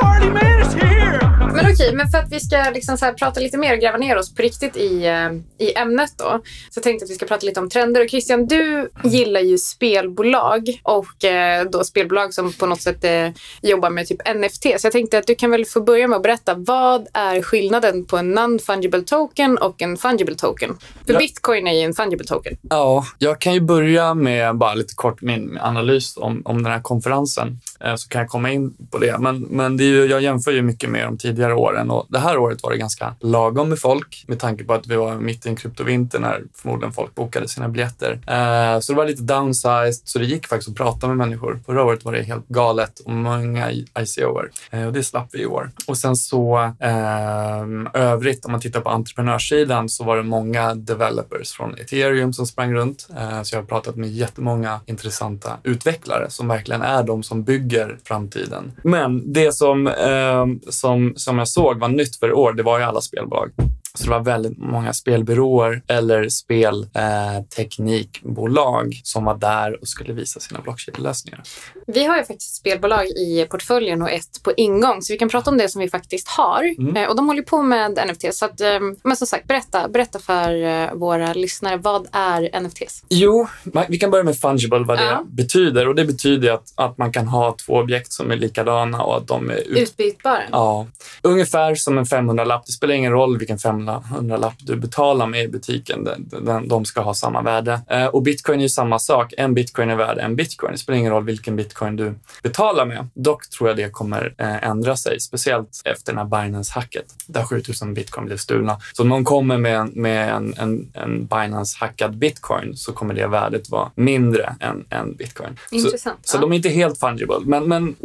[0.00, 1.21] Party man is here!
[1.38, 3.98] Men okej, okay, men för att vi ska liksom så prata lite mer och gräva
[3.98, 6.40] ner oss på riktigt i, eh, i ämnet då.
[6.70, 8.00] Så jag tänkte att vi ska prata lite om trender.
[8.00, 13.28] Och Christian, du gillar ju spelbolag och eh, då spelbolag som på något sätt eh,
[13.62, 14.62] jobbar med typ NFT.
[14.62, 18.04] Så jag tänkte att du kan väl få börja med att berätta vad är skillnaden
[18.04, 20.76] på en non-fungible token och en fungible token?
[21.06, 21.18] För ja.
[21.18, 22.56] bitcoin är ju en fungible token.
[22.62, 26.80] Ja, jag kan ju börja med bara lite kort min analys om, om den här
[26.80, 27.60] konferensen.
[27.84, 29.18] Eh, så kan jag komma in på det.
[29.18, 32.18] Men, men det är ju, jag jämför ju mycket med de tidigare åren och det
[32.18, 35.46] här året var det ganska lagom med folk med tanke på att vi var mitt
[35.46, 38.12] i en kryptovinter när förmodligen folk bokade sina biljetter.
[38.12, 41.60] Eh, så det var lite downsized, så det gick faktiskt att prata med människor.
[41.66, 45.46] Förra året var det helt galet och många ICOer eh, och det slapp vi i
[45.46, 45.70] år.
[45.86, 47.62] Och sen så eh,
[47.94, 52.74] övrigt, om man tittar på entreprenörssidan så var det många developers från ethereum som sprang
[52.74, 53.08] runt.
[53.16, 57.71] Eh, så jag har pratat med jättemånga intressanta utvecklare som verkligen är de som bygger
[57.72, 58.72] bygger framtiden.
[58.84, 62.78] Men det som, eh, som, som jag såg var nytt för i år, det var
[62.78, 63.50] ju alla spelbolag.
[63.94, 70.40] Så det var väldigt många spelbyråer eller spelteknikbolag eh, som var där och skulle visa
[70.40, 71.42] sina blockkedjelösningar.
[71.86, 75.50] Vi har ju faktiskt spelbolag i portföljen och ett på ingång, så vi kan prata
[75.50, 76.74] om det som vi faktiskt har.
[76.78, 76.96] Mm.
[76.96, 78.34] Eh, och de håller på med NFT.
[78.34, 83.04] Så att, eh, men som sagt, berätta, berätta för eh, våra lyssnare, vad är NFTs?
[83.08, 83.48] Jo,
[83.88, 85.24] vi kan börja med fungible, vad det ja.
[85.26, 85.88] betyder.
[85.88, 89.26] Och det betyder att, att man kan ha två objekt som är likadana och att
[89.26, 89.78] de är ut...
[89.78, 90.42] utbytbara.
[90.50, 90.86] Ja,
[91.22, 92.66] ungefär som en 500-lapp.
[92.66, 97.00] Det spelar ingen roll vilken 500 hundralapp du betalar med i butiken, den, de ska
[97.00, 97.80] ha samma värde.
[97.88, 99.34] Eh, och bitcoin är ju samma sak.
[99.36, 100.72] En bitcoin är värd en bitcoin.
[100.72, 103.08] Det spelar ingen roll vilken bitcoin du betalar med.
[103.14, 107.94] Dock tror jag det kommer eh, ändra sig, speciellt efter den här Binance-hacket där 7000
[107.94, 108.80] bitcoin blev stulna.
[108.92, 113.70] Så om någon kommer med, med en, en, en Binance-hackad bitcoin så kommer det värdet
[113.70, 115.58] vara mindre än en bitcoin.
[115.70, 116.18] Intressant.
[116.22, 117.96] Så, så de är inte helt fungible, men, men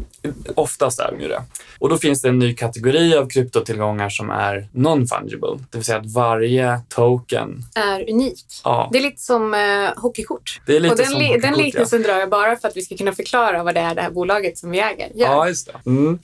[0.56, 1.42] oftast är de ju det.
[1.80, 5.60] Och då finns det en ny kategori av kryptotillgångar som är non-fungible.
[5.72, 8.46] Det vill säga att varje token är unik.
[8.64, 8.90] Ja.
[8.92, 10.62] Det är lite som eh, hockeykort.
[10.66, 12.08] Det är lite och den, som hockeykort, den liknelsen ja.
[12.08, 14.58] drar jag bara för att vi ska kunna förklara vad det är det här bolaget
[14.58, 15.28] som vi äger gör.
[15.28, 15.90] Ja, just det.
[15.90, 16.20] Mm.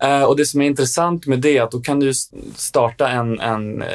[0.00, 2.14] Eh, och det som är intressant med det är att då kan du
[2.56, 3.88] starta en, en eh,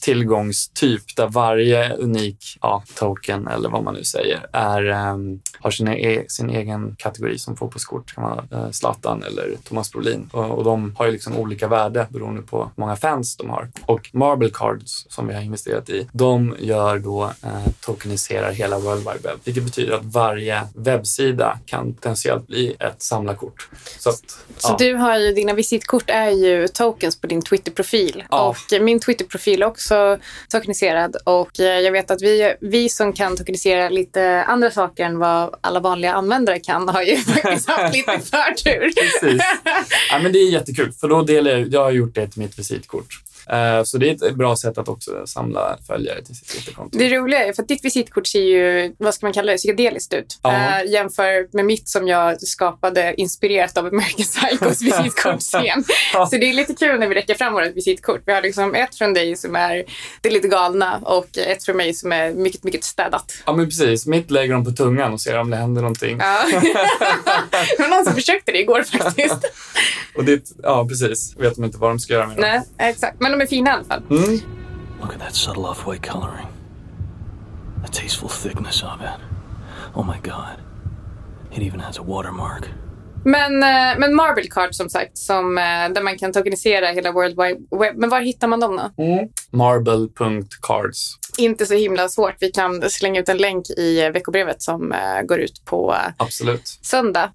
[0.00, 5.16] tillgångstyp där varje unik ja, token, eller vad man nu säger, är, eh,
[5.60, 8.08] har sin, e sin egen kategori som fotbollskort.
[8.08, 10.28] Det kan vara eh, Zlatan eller Thomas Brolin.
[10.32, 13.68] Och, och, de har ju liksom olika värde beroende på hur många fans de har.
[13.86, 19.00] Och Marble Cards, som vi har investerat i, de gör då eh, tokeniserar hela World
[19.00, 23.68] Wide Web, vilket betyder att varje webbsida kan potentiellt bli ett samlarkort.
[23.98, 24.76] Så, att, så ja.
[24.78, 28.48] du har ju, dina visitkort är ju tokens på din Twitter-profil ja.
[28.48, 33.36] och min Twitter-profil är också tokeniserad och eh, jag vet att vi, vi som kan
[33.36, 38.12] tokenisera lite andra saker än vad alla vanliga användare kan har ju faktiskt haft lite
[38.30, 38.92] förtur.
[39.00, 39.42] Precis.
[40.10, 42.58] Ja, men det är jättekul för då delar jag, jag har gjort det till mitt
[42.58, 43.29] visitkort.
[43.52, 46.98] Eh, så det är ett bra sätt att också samla följare till sitt Twitterkonto.
[46.98, 50.14] Det roliga är för att ditt visitkort ser ju, vad ska man kalla det, psykedeliskt
[50.14, 50.38] ut.
[50.46, 55.84] Uh, jämför med mitt som jag skapade inspirerat av American Psychos visitkortsscen.
[56.12, 58.22] så det är lite kul när vi räcker fram vårt visitkort.
[58.24, 59.84] Vi har liksom ett från dig som är
[60.20, 63.32] det lite galna och ett från mig som är mycket, mycket städat.
[63.46, 64.06] Ja, men precis.
[64.06, 66.18] Mitt lägger de på tungan och ser om det händer någonting.
[66.20, 66.38] Ja.
[67.50, 69.38] det var någon som försökte det igår faktiskt.
[70.16, 71.36] och ditt, ja precis.
[71.36, 72.44] Vet de inte vad de ska göra med dem.
[72.76, 73.20] Nej, exakt.
[73.20, 74.02] Men de är fina i alla fall.
[74.10, 74.40] Mm.
[75.00, 76.46] Look at that subtle off-white coloring.
[77.86, 79.20] The tasteful thickness of it.
[79.94, 80.56] Oh my god.
[81.52, 82.68] It even has a watermark.
[83.24, 85.62] Men, eh, men Marble Card som sagt, som, eh,
[85.94, 87.96] där man kan tokenisera hela World Wide Web.
[87.96, 89.02] Men var hittar man dem då?
[89.04, 89.28] Mm.
[89.50, 91.19] Marble.cards.
[91.40, 92.34] Inte så himla svårt.
[92.40, 96.78] Vi kan slänga ut en länk i veckobrevet som uh, går ut på Absolut.
[96.82, 97.32] söndag.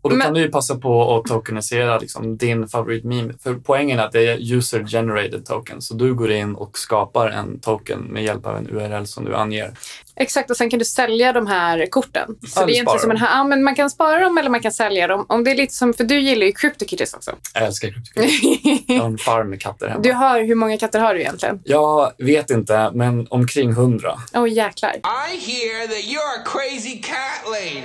[0.00, 0.24] Och då men...
[0.24, 3.32] kan du ju passa på att tokenisera liksom, din favoritmeme.
[3.42, 5.82] För poängen är att det är user generated token.
[5.82, 9.34] Så du går in och skapar en token med hjälp av en URL som du
[9.34, 9.74] anger.
[10.16, 12.28] Exakt, och sen kan du sälja de här korten.
[12.48, 14.50] Så ja, det är inte som en här, ja, men man kan spara dem eller
[14.50, 15.26] man kan sälja dem.
[15.28, 17.34] Om det är lite som, för du gillar ju CryptoKitties också.
[17.54, 18.82] Jag älskar CryptoKitties.
[18.86, 20.02] jag har en farm med katter hemma.
[20.02, 21.60] Du har, hur många katter har du egentligen?
[21.64, 24.18] Jag vet inte, men omkring hundra.
[24.34, 24.92] Åh oh, jäklar.
[24.92, 27.82] I hear that you're a crazy cat lady.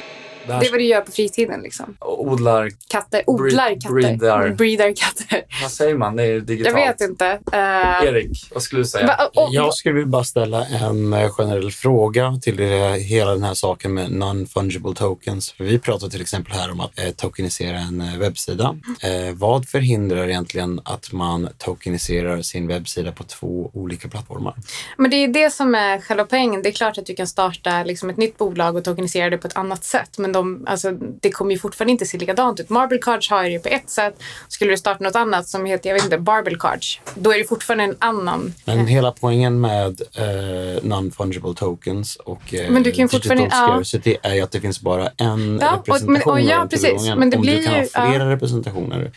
[0.47, 1.97] Det, är vad du gör på fritiden liksom?
[1.99, 3.23] Odlar katter.
[3.27, 3.93] Odlar katter.
[3.93, 4.49] Breedar.
[4.49, 5.43] Breedar katter.
[5.61, 6.15] Vad säger man?
[6.15, 6.77] Det är digitalt.
[6.77, 7.39] Jag vet inte.
[7.53, 8.07] Uh...
[8.07, 9.07] Erik, vad skulle du säga?
[9.07, 13.53] Va, oh, jag skulle bara ställa en eh, generell fråga till det, hela den här
[13.53, 15.51] saken med non-fungible tokens.
[15.51, 18.75] För vi pratar till exempel här om att eh, tokenisera en eh, webbsida.
[19.01, 24.55] Eh, vad förhindrar egentligen att man tokeniserar sin webbsida på två olika plattformar?
[24.97, 26.61] Men det är det som är själva poängen.
[26.61, 29.47] Det är klart att du kan starta liksom, ett nytt bolag och tokenisera det på
[29.47, 30.17] ett annat sätt.
[30.17, 32.69] Men de, alltså, det kommer ju fortfarande inte se likadant ut.
[32.69, 34.15] Marble Cards har det på ett sätt.
[34.47, 37.43] Skulle du starta något annat som heter, jag vet inte, Barbel Cards, då är det
[37.43, 38.53] fortfarande en annan.
[38.65, 44.29] Men hela poängen med eh, non-fungible tokens och eh, men du kan digital scarcity ja.
[44.29, 47.15] är ju att det finns bara en ja, representation och, men, och ja, precis.
[47.17, 48.29] Men det Om blir du kan ju, ha flera ja.
[48.29, 49.11] representationer,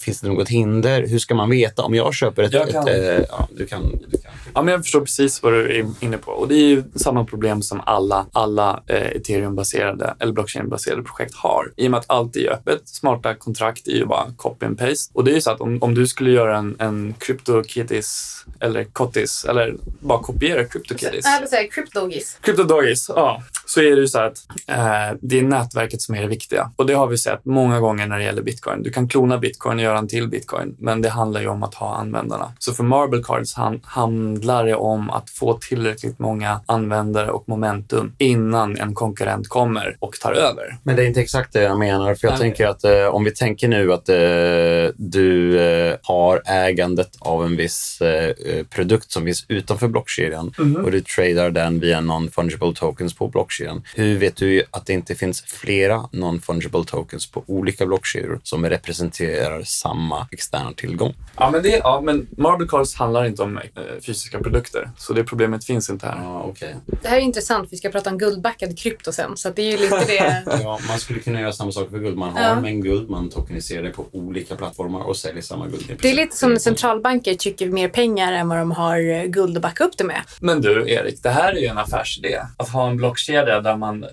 [0.00, 1.06] finns det något hinder?
[1.06, 2.52] Hur ska man veta om jag köper ett...
[2.52, 4.32] Jag kan, ett, äh, ja, du kan, du kan.
[4.54, 6.32] Ja, men jag förstår precis vad du är inne på.
[6.32, 11.72] Och det är ju samma problem som alla, alla eh, ethereum-baserade eller blockchain-baserade projekt har.
[11.76, 12.88] I och med att allt är öppet.
[12.88, 15.12] Smarta kontrakt är ju bara copy and paste.
[15.14, 18.84] Och det är ju så att om, om du skulle göra en, en CryptoKitties eller
[18.84, 21.24] Kottis eller bara kopiera CryptoKitties.
[21.24, 22.38] Jag vill säga CryptoDoggies.
[22.40, 23.42] CryptoDoggies, ja.
[23.70, 26.70] Så är det ju så att eh, det är nätverket som är det viktiga.
[26.76, 28.82] Och det har vi sett många gånger när det gäller bitcoin.
[28.82, 31.74] Du kan klona bitcoin och göra en till bitcoin, men det handlar ju om att
[31.74, 32.52] ha användarna.
[32.58, 33.54] Så för Marble Cards
[33.84, 40.12] handlar det om att få tillräckligt många användare och momentum innan en konkurrent kommer och
[40.12, 40.78] tar över.
[40.82, 42.14] Men det är inte exakt det jag menar.
[42.14, 42.40] För jag Nej.
[42.40, 47.56] tänker att eh, om vi tänker nu att eh, du eh, har ägandet av en
[47.56, 48.34] viss eh,
[48.70, 50.84] produkt som finns utanför blockkedjan mm.
[50.84, 53.59] och du tradar den via non-fungible tokens på blockkedjan.
[53.94, 59.62] Hur vet du att det inte finns flera non-fungible tokens på olika blockkedjor som representerar
[59.62, 61.14] samma externa tillgång?
[61.36, 63.62] Ja, men, det, ja, men Marble Cards handlar inte om eh,
[64.06, 66.22] fysiska produkter, så det problemet finns inte här.
[66.22, 66.74] Ja, okay.
[67.02, 67.68] Det här är intressant.
[67.72, 70.42] Vi ska prata om guldbackad krypto sen, så det är ju lite det.
[70.62, 72.16] ja, man skulle kunna göra samma sak för guld.
[72.16, 72.66] Man har ja.
[72.66, 75.96] en guld, man tokeniserar det på olika plattformar och säljer samma guld.
[76.00, 79.62] Det är lite som centralbanker tycker mer pengar än vad de har eh, guld att
[79.62, 80.22] backa upp det med.
[80.40, 82.40] Men du, Erik, det här är ju en affärsidé.
[82.56, 84.04] Att ha en blockkedja där man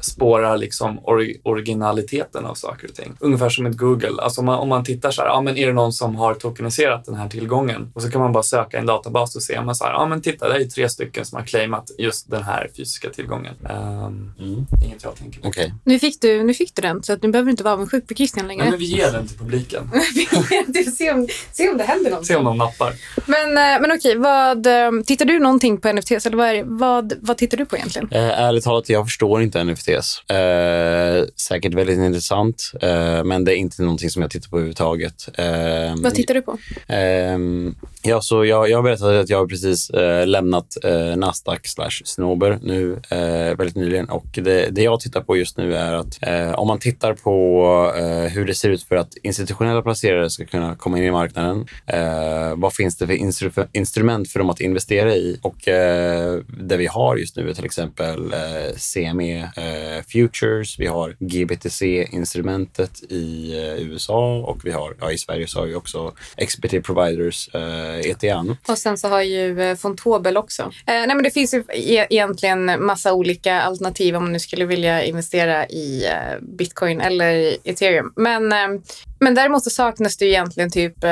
[0.00, 3.16] spårar liksom or originaliteten av saker och ting.
[3.20, 4.22] Ungefär som ett Google.
[4.22, 6.34] Alltså om man, om man tittar så här, ja men är det någon som har
[6.34, 7.92] tokeniserat den här tillgången?
[7.94, 10.22] Och så kan man bara söka i en databas och se, så här, ja men
[10.22, 13.54] titta, det är tre stycken som har claimat just den här fysiska tillgången.
[13.62, 14.66] Um, mm.
[14.84, 15.48] Inget jag tänker på.
[15.48, 15.70] Okay.
[15.84, 18.08] Nu, fick du, nu fick du den, så att nu behöver du inte vara avundsjuk
[18.08, 18.62] på Christian längre.
[18.62, 19.90] Nej, men vi ger den till publiken.
[20.96, 22.26] se, om, se om det händer någonting.
[22.26, 22.92] Se om de nappar.
[23.26, 27.12] Men, eh, men okej, vad, eh, tittar du någonting på NFTs eller vad, är, vad,
[27.20, 28.08] vad tittar du på egentligen?
[28.12, 30.30] Eh, ärligt talat, jag förstår inte NFTs.
[30.30, 35.28] Eh, säkert väldigt intressant, eh, men det är inte någonting som jag tittar på överhuvudtaget.
[35.34, 36.58] Eh, Vad tittar du på?
[36.86, 42.58] Ehm, ja, så jag, jag berättade att jag precis eh, lämnat eh, Nasdaq slash Snowber
[42.62, 46.18] nu eh, väldigt nyligen och det, det jag tittar på just nu är att
[46.56, 47.30] om man tittar på
[48.32, 51.66] hur det ser ut för att institutionella placerare ska kunna komma in i marknaden.
[52.56, 55.38] vad finns det för instru instrument för dem att investera i?
[55.42, 55.56] Och
[56.46, 58.34] det vi har just nu är till exempel
[58.76, 65.46] CME eh, Futures, vi har GBTC-instrumentet i eh, USA och vi har, ja, i Sverige
[65.46, 66.12] så har vi också
[66.46, 68.56] XBT Providers eh, ETN.
[68.68, 70.62] Och sen så har ju eh, Fontobel också.
[70.62, 74.64] Eh, nej men det finns ju e egentligen massa olika alternativ om man nu skulle
[74.64, 78.12] vilja investera i eh, bitcoin eller ethereum.
[78.16, 78.80] Men eh,
[79.20, 81.10] men däremot så saknas det egentligen typ eh,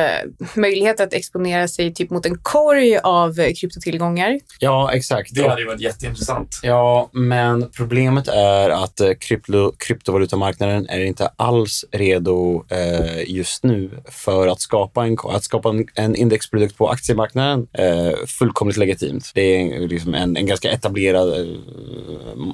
[0.54, 4.40] möjlighet att exponera sig typ mot en korg av eh, kryptotillgångar.
[4.58, 5.34] Ja, exakt.
[5.34, 6.60] Det hade ju varit jätteintressant.
[6.62, 13.90] Ja, men problemet är att eh, krypto, kryptovalutamarknaden är inte alls redo eh, just nu
[14.10, 17.66] för att skapa en, att skapa en, en indexprodukt på aktiemarknaden.
[17.72, 19.30] Eh, fullkomligt legitimt.
[19.34, 21.46] Det är liksom en, en ganska etablerad eh,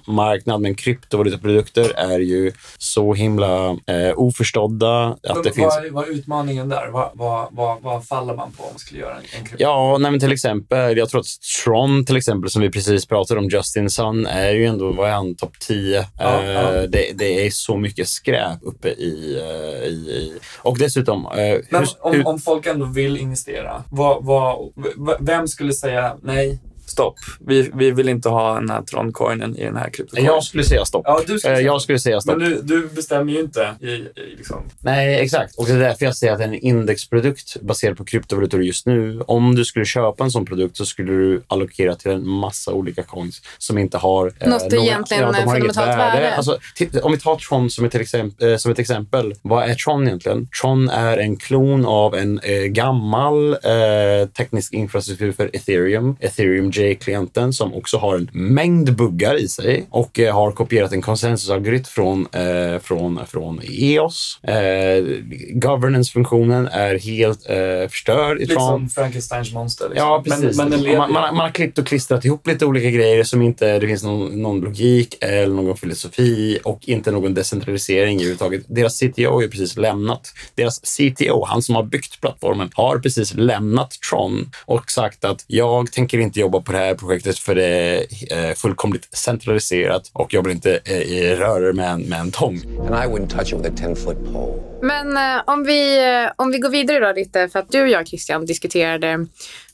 [0.06, 5.16] marknad, men kryptovalutaprodukter är ju så himla eh, oförstådda.
[5.22, 5.74] Att det finns...
[5.74, 6.88] vad, vad är utmaningen där?
[6.88, 9.57] Vad, vad, vad, vad, faller man på om man skulle göra en, en krypto?
[9.59, 11.26] Ja, nej, till exempel, jag tror att
[11.64, 15.12] Tron till exempel, som vi precis pratade om, Justin Sun, är ju ändå, vad är
[15.12, 16.07] han, topp 10?
[16.18, 16.87] Ja, uh, ja.
[16.87, 19.37] det, det, är så mycket skräp uppe i...
[19.37, 21.26] Uh, i och dessutom...
[21.26, 21.33] Uh,
[21.70, 22.28] men hur, om, hur...
[22.28, 24.72] om folk ändå vill investera, vad, vad,
[25.20, 26.59] vem skulle säga nej?
[26.94, 27.16] Stopp.
[27.46, 30.33] Vi, vi vill inte ha den här Tron-coinen i den här kryptocoinen.
[30.35, 31.02] Jag skulle säga stopp.
[31.07, 32.38] Ja, du skulle säga jag skulle säga stopp.
[32.38, 33.74] Men du, du bestämmer ju inte.
[33.80, 34.62] I, i, liksom.
[34.80, 35.59] Nej, exakt.
[35.59, 39.54] Och det är därför jag säger att en indexprodukt baserad på kryptovalutor just nu, om
[39.54, 43.42] du skulle köpa en sån produkt så skulle du allokera till en massa olika coins
[43.59, 44.33] som inte har...
[44.38, 45.96] Eh, Något någon, egentligen ja, fundamentalt värde.
[45.96, 46.37] värde.
[46.37, 46.59] Alltså,
[47.02, 49.35] om vi tar Tron som ett, exempel, eh, som ett exempel.
[49.42, 50.48] Vad är Tron egentligen?
[50.61, 56.16] Tron är en klon av en eh, gammal eh, teknisk infrastruktur för ethereum.
[56.20, 61.03] Ethereum J-klienten som också har en mängd buggar i sig och eh, har kopierat en
[61.03, 64.38] konsensusalgoritm från, eh, från, från EOS.
[64.42, 65.05] Eh,
[65.53, 68.38] Governance-funktionen är helt eh, förstörd.
[68.38, 69.88] Lite som Frankensteins monster.
[69.88, 70.09] Liksom.
[70.09, 70.57] Ja, precis.
[70.57, 73.79] Men, men man, man, man, har klippt och klistrat ihop lite olika grejer som inte
[73.79, 78.64] det finns någon, någon logik eller någon filosofi och inte någon decentralisering överhuvudtaget.
[78.68, 80.33] Deras CTO har ju precis lämnat.
[80.55, 85.92] Deras CTO, han som har byggt plattformen, har precis lämnat Tron och sagt att jag
[85.92, 90.42] tänker inte jobba på det här projektet för det är eh, fullkomligt centraliserat och jag
[90.42, 92.60] vill inte eh, röra med en, med en tång.
[92.80, 94.62] And I wouldn't touch it with a 10 foot pole.
[94.82, 96.00] Men eh, om, vi,
[96.37, 99.26] om vi går vidare då lite, för att du och jag Christian diskuterade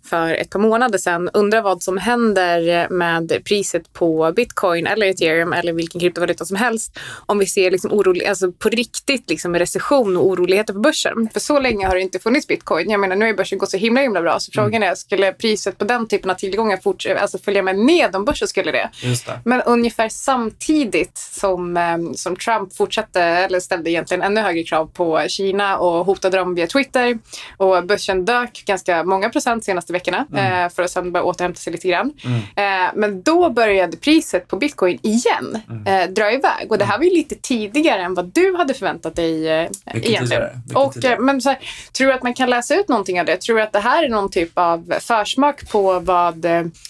[0.04, 1.30] för ett par månader sedan.
[1.32, 6.98] Undrar vad som händer med priset på bitcoin eller ethereum eller vilken kryptovaluta som helst
[7.26, 11.28] om vi ser liksom orolig, alltså på riktigt liksom recession och oroligheter på börsen.
[11.32, 12.90] För så länge har det inte funnits bitcoin.
[12.90, 15.78] Jag menar, nu har börsen gått så himla himla bra så frågan är, skulle priset
[15.78, 18.90] på den typen av tillgångar fortsätta, alltså följa med ned om börsen skulle det?
[19.02, 19.40] det.
[19.44, 25.24] Men ungefär samtidigt som, ehm, som Trump fortsatte, eller ställde egentligen ännu högre krav på
[25.28, 27.18] Kina och hotade dem via Twitter
[27.56, 30.64] och börsen dök ganska många procent senaste veckorna mm.
[30.64, 32.12] eh, för att sen börja återhämta sig lite grann.
[32.24, 32.38] Mm.
[32.38, 35.86] Eh, men då började priset på bitcoin igen mm.
[35.86, 39.16] eh, dra iväg och det här var ju lite tidigare än vad du hade förväntat
[39.16, 40.42] dig eh, egentligen.
[40.74, 41.58] Och, men så här,
[41.92, 43.36] tror du att man kan läsa ut någonting av det?
[43.36, 46.46] Tror du att det här är någon typ av försmak på vad,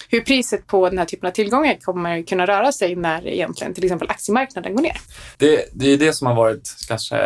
[0.09, 3.83] hur priset på den här typen av tillgångar kommer kunna röra sig när egentligen till
[3.83, 4.97] exempel aktiemarknaden går ner?
[5.37, 7.17] Det, det är det som har varit kanske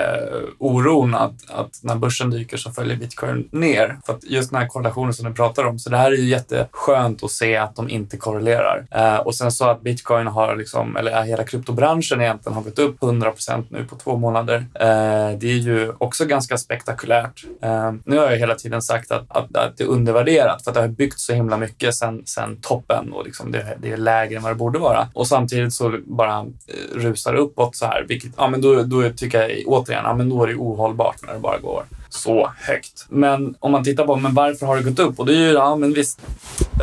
[0.57, 3.97] oron att, att när börsen dyker så följer bitcoin ner.
[4.05, 6.29] För att just den här korrelationen som du pratar om, så det här är ju
[6.29, 8.85] jätteskönt att se att de inte korrelerar.
[8.91, 12.99] Eh, och sen så att bitcoin har, liksom, eller hela kryptobranschen egentligen har gått upp
[12.99, 14.65] 100% nu på två månader.
[14.73, 17.45] Eh, det är ju också ganska spektakulärt.
[17.61, 20.75] Eh, nu har jag hela tiden sagt att, att, att, det är undervärderat för att
[20.75, 24.37] det har byggts så himla mycket sen, sen toppen och liksom det, det, är lägre
[24.37, 25.07] än vad det borde vara.
[25.13, 29.09] Och samtidigt så bara eh, rusar det uppåt så här, vilket, ja men då, då
[29.09, 31.83] tycker jag återigen, ja men då är det ohållbart när det bara går
[32.15, 33.05] så högt.
[33.09, 35.19] Men om man tittar på men varför har det gått upp?
[35.19, 36.21] Och det är ju, ja men visst,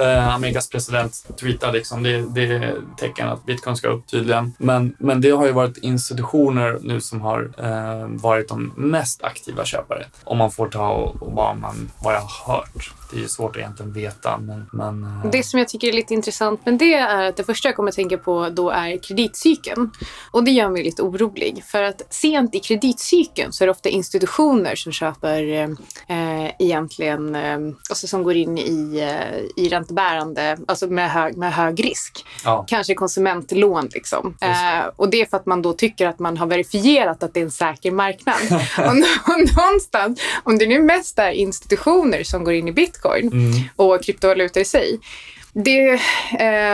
[0.00, 4.52] eh, Amerikas president tweetar liksom, det, det är tecken att bitcoin ska upp tydligen.
[4.58, 9.64] Men, men det har ju varit institutioner nu som har eh, varit de mest aktiva
[9.64, 10.06] köpare.
[10.24, 13.57] Om man får ta och, och vad, man, vad jag har hört det är svårt
[13.57, 14.38] att egentligen veta.
[14.38, 17.44] Men, men, eh, Det som jag tycker är lite intressant med det är att det
[17.44, 19.90] första jag kommer att tänka på då är kreditcykeln.
[20.31, 21.64] Och det gör mig lite orolig.
[21.64, 25.68] För att sent i kreditcykeln så är det ofta institutioner som köper eh,
[26.09, 27.59] eh, egentligen, eh,
[27.90, 32.25] alltså som går in i, eh, i räntebärande, alltså med hög, med hög risk.
[32.44, 32.65] Ja.
[32.69, 34.37] Kanske konsumentlån liksom.
[34.40, 37.40] Eh, och det är för att man då tycker att man har verifierat att det
[37.40, 38.37] är en säker marknad.
[38.79, 43.53] och, och någonstans, om det nu mest är institutioner som går in i bitcoin mm.
[43.77, 44.98] och kryptovalutor i sig,
[45.55, 46.00] det,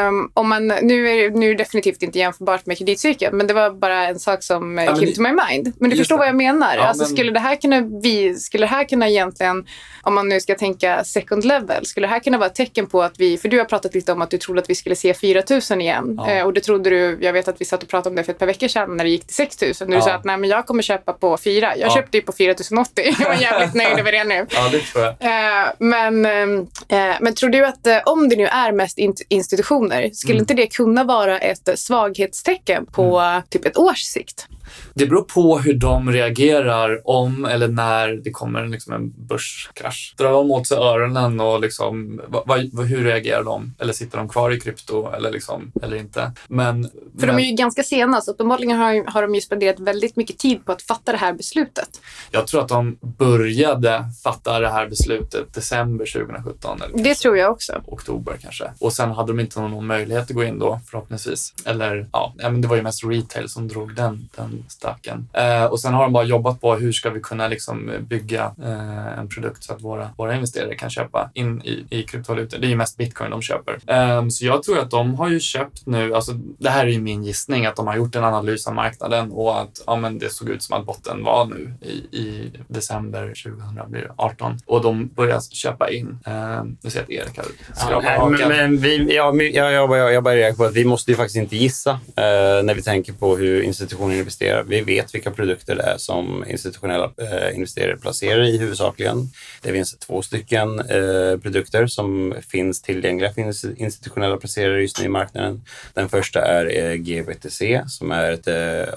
[0.09, 3.55] um, om man, nu, är, nu är det definitivt inte jämförbart med kreditcykeln, men det
[3.55, 5.73] var bara en sak som ja, came to my mind.
[5.79, 6.19] Men du förstår det.
[6.19, 6.77] vad jag menar.
[6.77, 7.13] Ja, alltså, men...
[7.13, 9.67] skulle, det här kunna vi, skulle det här kunna egentligen,
[10.09, 13.03] om man nu ska tänka second level, skulle det här kunna vara ett tecken på
[13.03, 15.15] att vi, för du har pratat lite om att du trodde att vi skulle se
[15.15, 16.15] 4 000 igen.
[16.17, 16.31] Ja.
[16.31, 18.33] Eh, och det trodde du, jag vet att vi satt och pratade om det för
[18.33, 19.73] ett par veckor sedan när det gick till 6 000.
[19.91, 20.01] Du ja.
[20.01, 21.77] sa att nej, men jag kommer köpa på 4.
[21.77, 23.15] Jag köpte ju på 4 080.
[23.19, 24.47] Jag var jävligt nöjd över det nu.
[24.51, 25.15] Ja, det tror jag.
[25.21, 28.99] Eh, men, eh, men tror du att om det nu är är mest
[29.29, 30.43] institutioner, skulle mm.
[30.43, 33.43] inte det kunna vara ett svaghetstecken på mm.
[33.49, 34.47] typ ett års sikt?
[34.95, 40.15] Det beror på hur de reagerar om eller när det kommer liksom en börskrasch.
[40.19, 43.75] Drar de åt sig öronen och liksom, vad, hur reagerar de?
[43.79, 46.33] Eller sitter de kvar i krypto eller, liksom, eller inte?
[46.49, 46.83] Men,
[47.19, 47.37] För men...
[47.37, 50.65] de är ju ganska sena, så uppenbarligen har, har de ju spenderat väldigt mycket tid
[50.65, 52.01] på att fatta det här beslutet.
[52.31, 56.83] Jag tror att de började fatta det här beslutet december 2017.
[56.83, 57.83] Eller det tror jag också.
[57.87, 58.71] Oktober kanske.
[58.79, 61.55] Och sen hade de inte någon möjlighet att gå in då förhoppningsvis.
[61.65, 65.29] Eller ja, men det var ju mest retail som drog den, den stacken.
[65.33, 69.19] Eh, och sen har de bara jobbat på hur ska vi kunna liksom bygga eh,
[69.19, 72.59] en produkt så att våra, våra investerare kan köpa in i, i kryptovalutor.
[72.59, 73.79] Det är ju mest bitcoin de köper.
[73.87, 77.01] Eh, så jag tror att de har ju köpt nu, alltså det här är ju
[77.01, 80.33] min gissning, att de har gjort en analys av marknaden och att ja, men det
[80.33, 85.91] såg ut som att botten var nu i, i december 2018 och de börjar köpa
[85.91, 86.19] in.
[86.27, 89.99] Eh, nu ser jag att Erik har skrapat ja, men, men vi, ja, jag, jag,
[89.99, 92.83] jag, jag bara reagerar på att vi måste ju faktiskt inte gissa eh, när vi
[92.83, 94.65] tänker på hur institutioner investerar investerare.
[94.69, 99.31] Vi vet vilka produkter det är som institutionella eh, investerare placerar i huvudsakligen.
[99.63, 105.09] Det finns två stycken eh, produkter som finns tillgängliga för institutionella placerare just nu i
[105.09, 105.63] marknaden.
[105.95, 108.49] Den första är eh, GBTC som är ett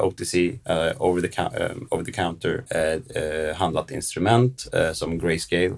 [0.02, 0.34] OTC,
[0.98, 1.42] over, the,
[1.90, 2.64] over the counter
[3.54, 5.74] handlat instrument som Grayscale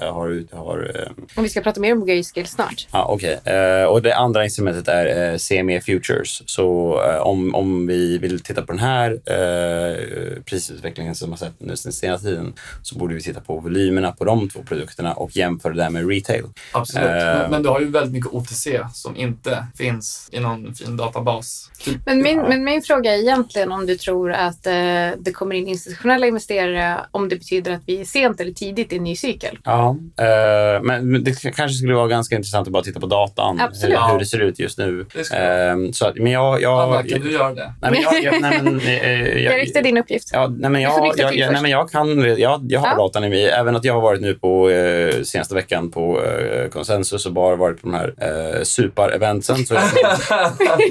[0.00, 0.32] har.
[0.32, 2.86] Ut, har och vi ska prata mer om Grayscale snart.
[2.90, 3.84] Ah, Okej, okay.
[3.84, 6.42] och det andra instrumentet är CME Futures.
[6.46, 11.74] Så om, om vi vill titta på den här eh, prisutvecklingen som har sett nu
[11.84, 15.74] den senaste tiden så borde vi titta på volymerna på de två produkterna och jämföra
[15.74, 16.44] det med retail.
[16.72, 20.96] Absolut, eh, men du har ju väldigt mycket OTC som inte finns i någon fin
[20.96, 21.70] databas.
[22.06, 22.48] Men min, ja.
[22.48, 24.72] men min fråga är egentligen om du tror att eh,
[25.18, 28.96] det kommer in institutionella investerare om det betyder att vi är sent eller tidigt i
[28.96, 29.58] en ny cykel?
[29.64, 34.12] Ja, eh, men det kanske skulle vara ganska intressant att bara titta på datan, hur,
[34.12, 35.06] hur, det ser ut just nu.
[35.16, 37.74] Eh, så, men jag, jag, Anna, kan du göra det?
[37.80, 40.30] Nej, men jag, jag, nej, men, Eh, jag, jag riktar din uppgift.
[40.32, 42.38] Ja, nej, men jag, jag, jag, nej, men jag kan, jag,
[42.68, 42.96] jag har ja.
[42.96, 43.48] datan i mig.
[43.48, 47.56] Även att jag har varit nu på eh, senaste veckan på eh, Consensus och bara
[47.56, 49.56] varit på de här eh, super-eventsen.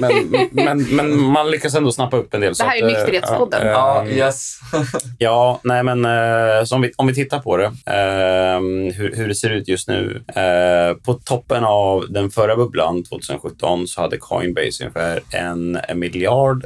[0.00, 2.54] men, men, men man lyckas ändå snappa upp en del.
[2.54, 3.66] Det här är Nykterhetspodden.
[3.66, 4.58] Ja, uh, yes.
[5.18, 9.28] ja, nej men uh, så om, vi, om vi tittar på det, uh, hur, hur
[9.28, 10.22] det ser ut just nu.
[10.36, 16.64] Uh, på toppen av den förra bubblan 2017 så hade Coinbase ungefär en, en miljard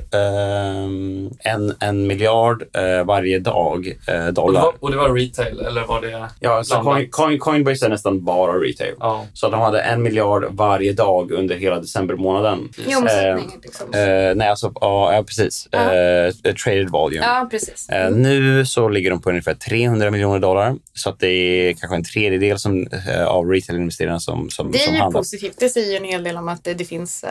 [1.39, 4.37] en, en miljard eh, varje dag eh, dollar.
[4.37, 7.87] Och det, var, och det, var, retail eller var det Ja, så Coin, Coin, Coinbase
[7.87, 8.95] är nästan bara retail.
[9.01, 9.27] Ja.
[9.33, 12.69] Så de hade en miljard varje dag under hela decembermånaden.
[12.87, 13.45] I omsättning?
[13.45, 13.93] Eh, liksom.
[13.95, 15.69] eh, nej, alltså ja, precis.
[15.71, 15.95] Ja.
[15.95, 17.25] Eh, traded volume.
[17.25, 17.89] Ja, precis.
[17.89, 18.23] Eh, mm.
[18.23, 20.77] nu så ligger de på ungefär 300 miljoner dollar.
[20.95, 22.87] Så att det är kanske en tredjedel som,
[23.27, 25.21] av retail-investerarna som, som Det är som ju handlar.
[25.21, 25.57] positivt.
[25.59, 27.25] Det säger en hel del om att det, det finns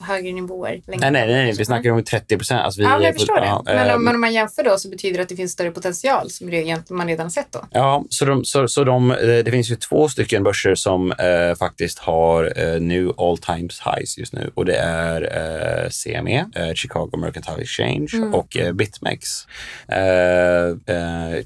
[0.00, 0.80] högre nivåer.
[0.86, 1.54] Nej, nej, nej, nej.
[1.58, 2.60] Vi snackar om 30 procent.
[2.60, 3.46] Alltså ja, jag förstår det.
[3.46, 5.70] Ja, men, om, men om man jämför då så betyder det att det finns större
[5.70, 6.46] potential som
[6.90, 7.64] man redan sett då?
[7.70, 11.54] Ja, så, de, så, så de, eh, det finns ju två stycken börser som eh,
[11.58, 16.74] faktiskt har eh, new all times highs just nu och det är eh, CME, eh,
[16.74, 18.34] Chicago Mercantile Exchange mm.
[18.34, 19.46] och eh, BitMEX.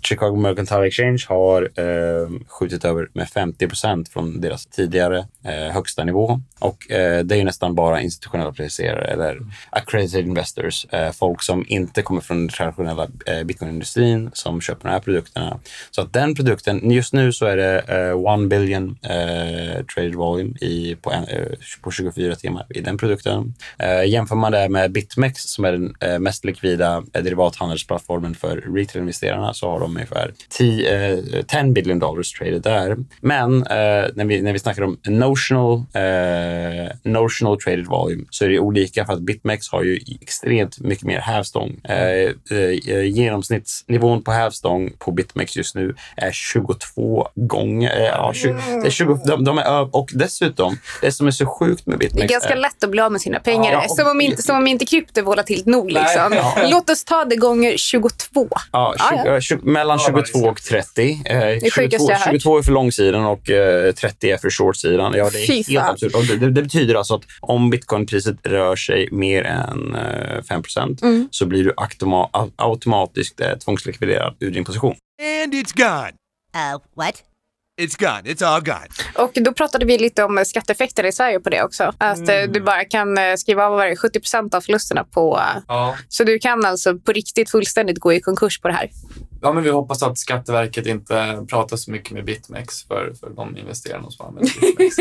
[0.02, 1.70] Chicago Mercantile Exchange har
[2.48, 5.26] skjutit över med 50 procent från deras tidigare
[5.72, 9.40] högsta nivå och det är ju nästan bara institutionella placerare eller
[9.70, 14.90] accredited investors eh, folk som inte kommer från den traditionella eh, bitcoinindustrin som köper de
[14.90, 15.61] här produkterna.
[15.90, 20.96] Så att den produkten, just nu så är det eh, billion eh, traded volume i,
[21.02, 21.46] på, en, eh,
[21.82, 23.54] på 24 timmar i den produkten.
[23.78, 28.56] Eh, jämför man det med BitMEX som är den eh, mest likvida eh, derivathandelsplattformen för
[28.56, 32.96] retail-investerarna så har de ungefär 10, 10 eh, billion dollars traded där.
[33.20, 38.48] Men eh, när, vi, när vi snackar om notional, eh, notional traded volume så är
[38.48, 41.80] det olika för att BitMEX har ju extremt mycket mer have hävstång.
[41.84, 48.01] Eh, eh, genomsnittsnivån på hävstång på BitMEX just nu är 22 gånger.
[48.01, 51.46] Eh, ja, 20, det är 20, de, de är, och dessutom, det som är så
[51.46, 53.72] sjukt med BitMEX Det är ganska är, lätt att bli av med sina pengar.
[53.72, 55.92] Ja, som, om inte, som om inte krypto är volatilt nog.
[55.92, 56.30] Liksom.
[56.30, 56.68] Nej, ja.
[56.70, 58.48] Låt oss ta det gånger 22.
[58.72, 58.94] Ja,
[59.24, 61.22] 20, 20, mellan 22 och 30.
[61.24, 63.44] det 22, 22 är för långsidan och
[63.96, 65.12] 30 är för shortsidan.
[65.16, 66.14] Ja, det är Fy helt absurt.
[66.14, 69.96] Och det, det, det, betyder alltså att om bitcoinpriset rör sig mer än
[70.48, 70.62] 5
[71.03, 71.28] mm.
[71.30, 71.74] Så blir du
[72.56, 74.96] automatiskt tvångslikviderad ur din position.
[75.42, 76.12] And it's gone.
[76.54, 77.29] Uh, what?
[77.80, 78.22] It's gone.
[78.24, 78.88] It's all gone.
[79.14, 81.92] Och då pratade vi lite om skatteeffekter i Sverige på det också.
[81.98, 82.52] Att mm.
[82.52, 85.40] du bara kan skriva av 70% av förlusterna på...
[85.68, 85.96] Ja.
[86.08, 88.90] Så du kan alltså på riktigt fullständigt gå i konkurs på det här.
[89.42, 93.56] Ja, men vi hoppas att Skatteverket inte pratar så mycket med Bitmex för, för de
[93.56, 94.96] investerarna som använder Bitmex.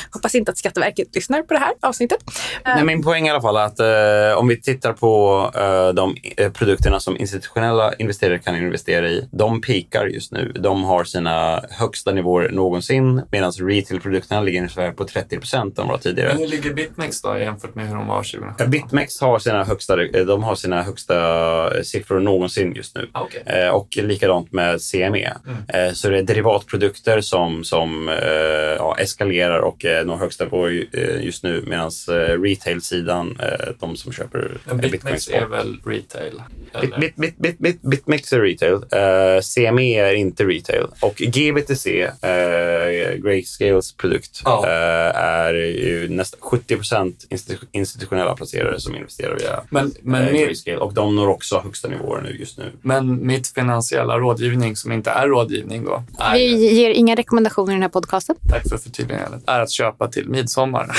[0.10, 2.18] hoppas inte att Skatteverket lyssnar på det här avsnittet.
[2.64, 6.16] Nej, min poäng är i alla fall att eh, om vi tittar på eh, de
[6.36, 9.28] eh, produkterna som institutionella investerare kan investera i.
[9.32, 10.52] De pikar just nu.
[10.54, 15.98] De har sina högsta nivåer någonsin medan retailprodukterna ligger ungefär på 30 procent de var
[15.98, 16.28] tidigare.
[16.28, 18.70] Men hur ligger Bitmex då jämfört med hur de var 2017?
[18.70, 23.08] Bitmex har sina högsta, de har sina högsta siffror någonsin just nu.
[23.12, 23.68] Ah, okay.
[23.68, 25.36] och och likadant med CME.
[25.46, 25.86] Mm.
[25.88, 28.14] Eh, så det är derivatprodukter som, som eh,
[28.78, 31.90] ja, eskalerar och når högsta nivå eh, just nu medan
[32.42, 33.38] retail-sidan,
[33.80, 36.42] de som köper Men Bitmex är väl retail?
[37.00, 38.80] Bit, bit, bit, bit, Bitmex är retail.
[39.42, 40.86] CME är inte retail.
[41.00, 42.03] Och GBTC,
[43.16, 44.68] Grayscales produkt, oh.
[44.68, 47.26] är ju nästan 70 procent
[47.72, 50.78] institutionella placerare som investerar via men, men Grayscale.
[50.78, 52.72] Och de når också högsta nivåer nu just nu.
[52.82, 56.02] Men mitt finans finansiella rådgivning som inte är rådgivning då.
[56.18, 58.36] Är, Vi ger inga rekommendationer i den här podcasten.
[58.50, 59.42] Tack för förtydligandet.
[59.46, 60.86] Är att köpa till midsommar.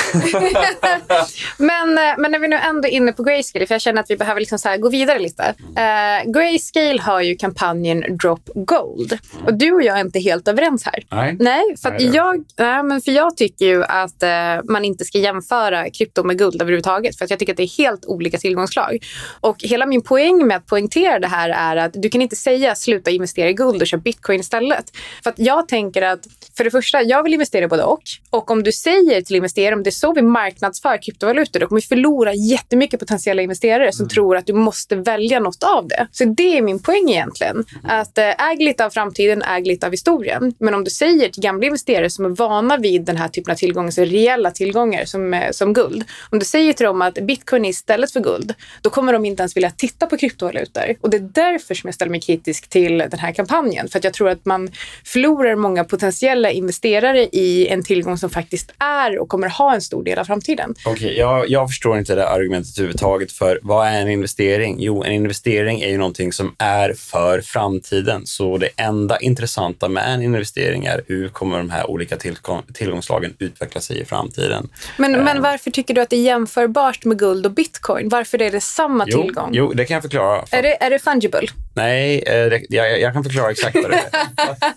[1.57, 4.09] men, eh, men när vi nu ändå är inne på Grayscale, för jag känner att
[4.09, 5.55] vi behöver liksom så gå vidare lite.
[5.59, 9.17] Uh, Grayscale har ju kampanjen Drop Gold.
[9.45, 10.94] Och du och jag är inte helt överens här.
[11.11, 11.35] Nej.
[11.39, 15.17] Nej, för, nej, jag, nej, men för jag tycker ju att uh, man inte ska
[15.17, 17.17] jämföra krypto med guld överhuvudtaget.
[17.17, 18.97] För att jag tycker att det är helt olika tillgångslag.
[19.41, 22.75] Och hela min poäng med att poängtera det här är att du kan inte säga
[22.75, 24.85] sluta investera i guld och köpa bitcoin istället.
[25.23, 26.27] För att jag tänker att
[26.57, 28.03] för det första, jag vill investera både och.
[28.29, 31.81] Och om du säger till investerare, om det är så vi marknadsför kryptovalutor, då kommer
[31.81, 34.09] vi förlora jättemycket potentiella investerare som mm.
[34.09, 36.07] tror att du måste välja något av det.
[36.11, 37.65] Så det är min poäng egentligen.
[37.83, 40.53] Att äh, äg lite av framtiden, äg lite av historien.
[40.59, 43.55] Men om du säger till gamla investerare som är vana vid den här typen av
[43.55, 46.03] tillgångar, så reella tillgångar som, eh, som guld.
[46.29, 49.41] Om du säger till dem att bitcoin är istället för guld, då kommer de inte
[49.41, 50.95] ens vilja titta på kryptovalutor.
[51.01, 53.87] Och det är därför som jag ställer mig kritisk till den här kampanjen.
[53.87, 54.71] För att jag tror att man
[55.05, 60.03] förlorar många potentiella investerare i en tillgång som faktiskt är och kommer ha en stor
[60.03, 60.75] del av framtiden.
[60.85, 63.31] Okej, okay, jag, jag förstår inte det argumentet överhuvudtaget.
[63.31, 64.75] För vad är en investering?
[64.79, 68.25] Jo, en investering är ju någonting som är för framtiden.
[68.25, 73.33] Så det enda intressanta med en investering är hur kommer de här olika tillgång, tillgångslagen
[73.39, 74.69] utveckla sig i framtiden.
[74.97, 78.09] Men, um, men varför tycker du att det är jämförbart med guld och bitcoin?
[78.09, 79.49] Varför är det samma jo, tillgång?
[79.53, 80.43] Jo, det kan jag förklara.
[80.51, 81.47] Är det, är det fungible?
[81.75, 84.09] Nej, eh, jag, jag, kan förklara exakt vad det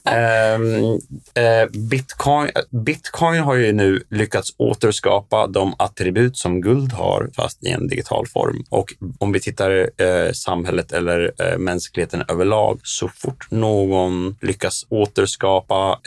[0.04, 0.54] är.
[0.54, 2.50] um, uh, Bitcoin,
[2.84, 8.26] Bitcoin har ju nu lyckats återskapa de attribut som guld har, fast i en digital
[8.26, 8.64] form.
[8.70, 15.98] Och om vi tittar uh, samhället eller uh, mänskligheten överlag, så fort någon lyckas återskapa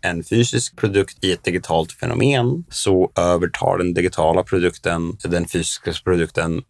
[0.00, 6.62] en fysisk produkt i ett digitalt fenomen så övertar den digitala produkten den fysiska produkten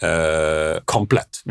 [0.84, 1.42] komplett.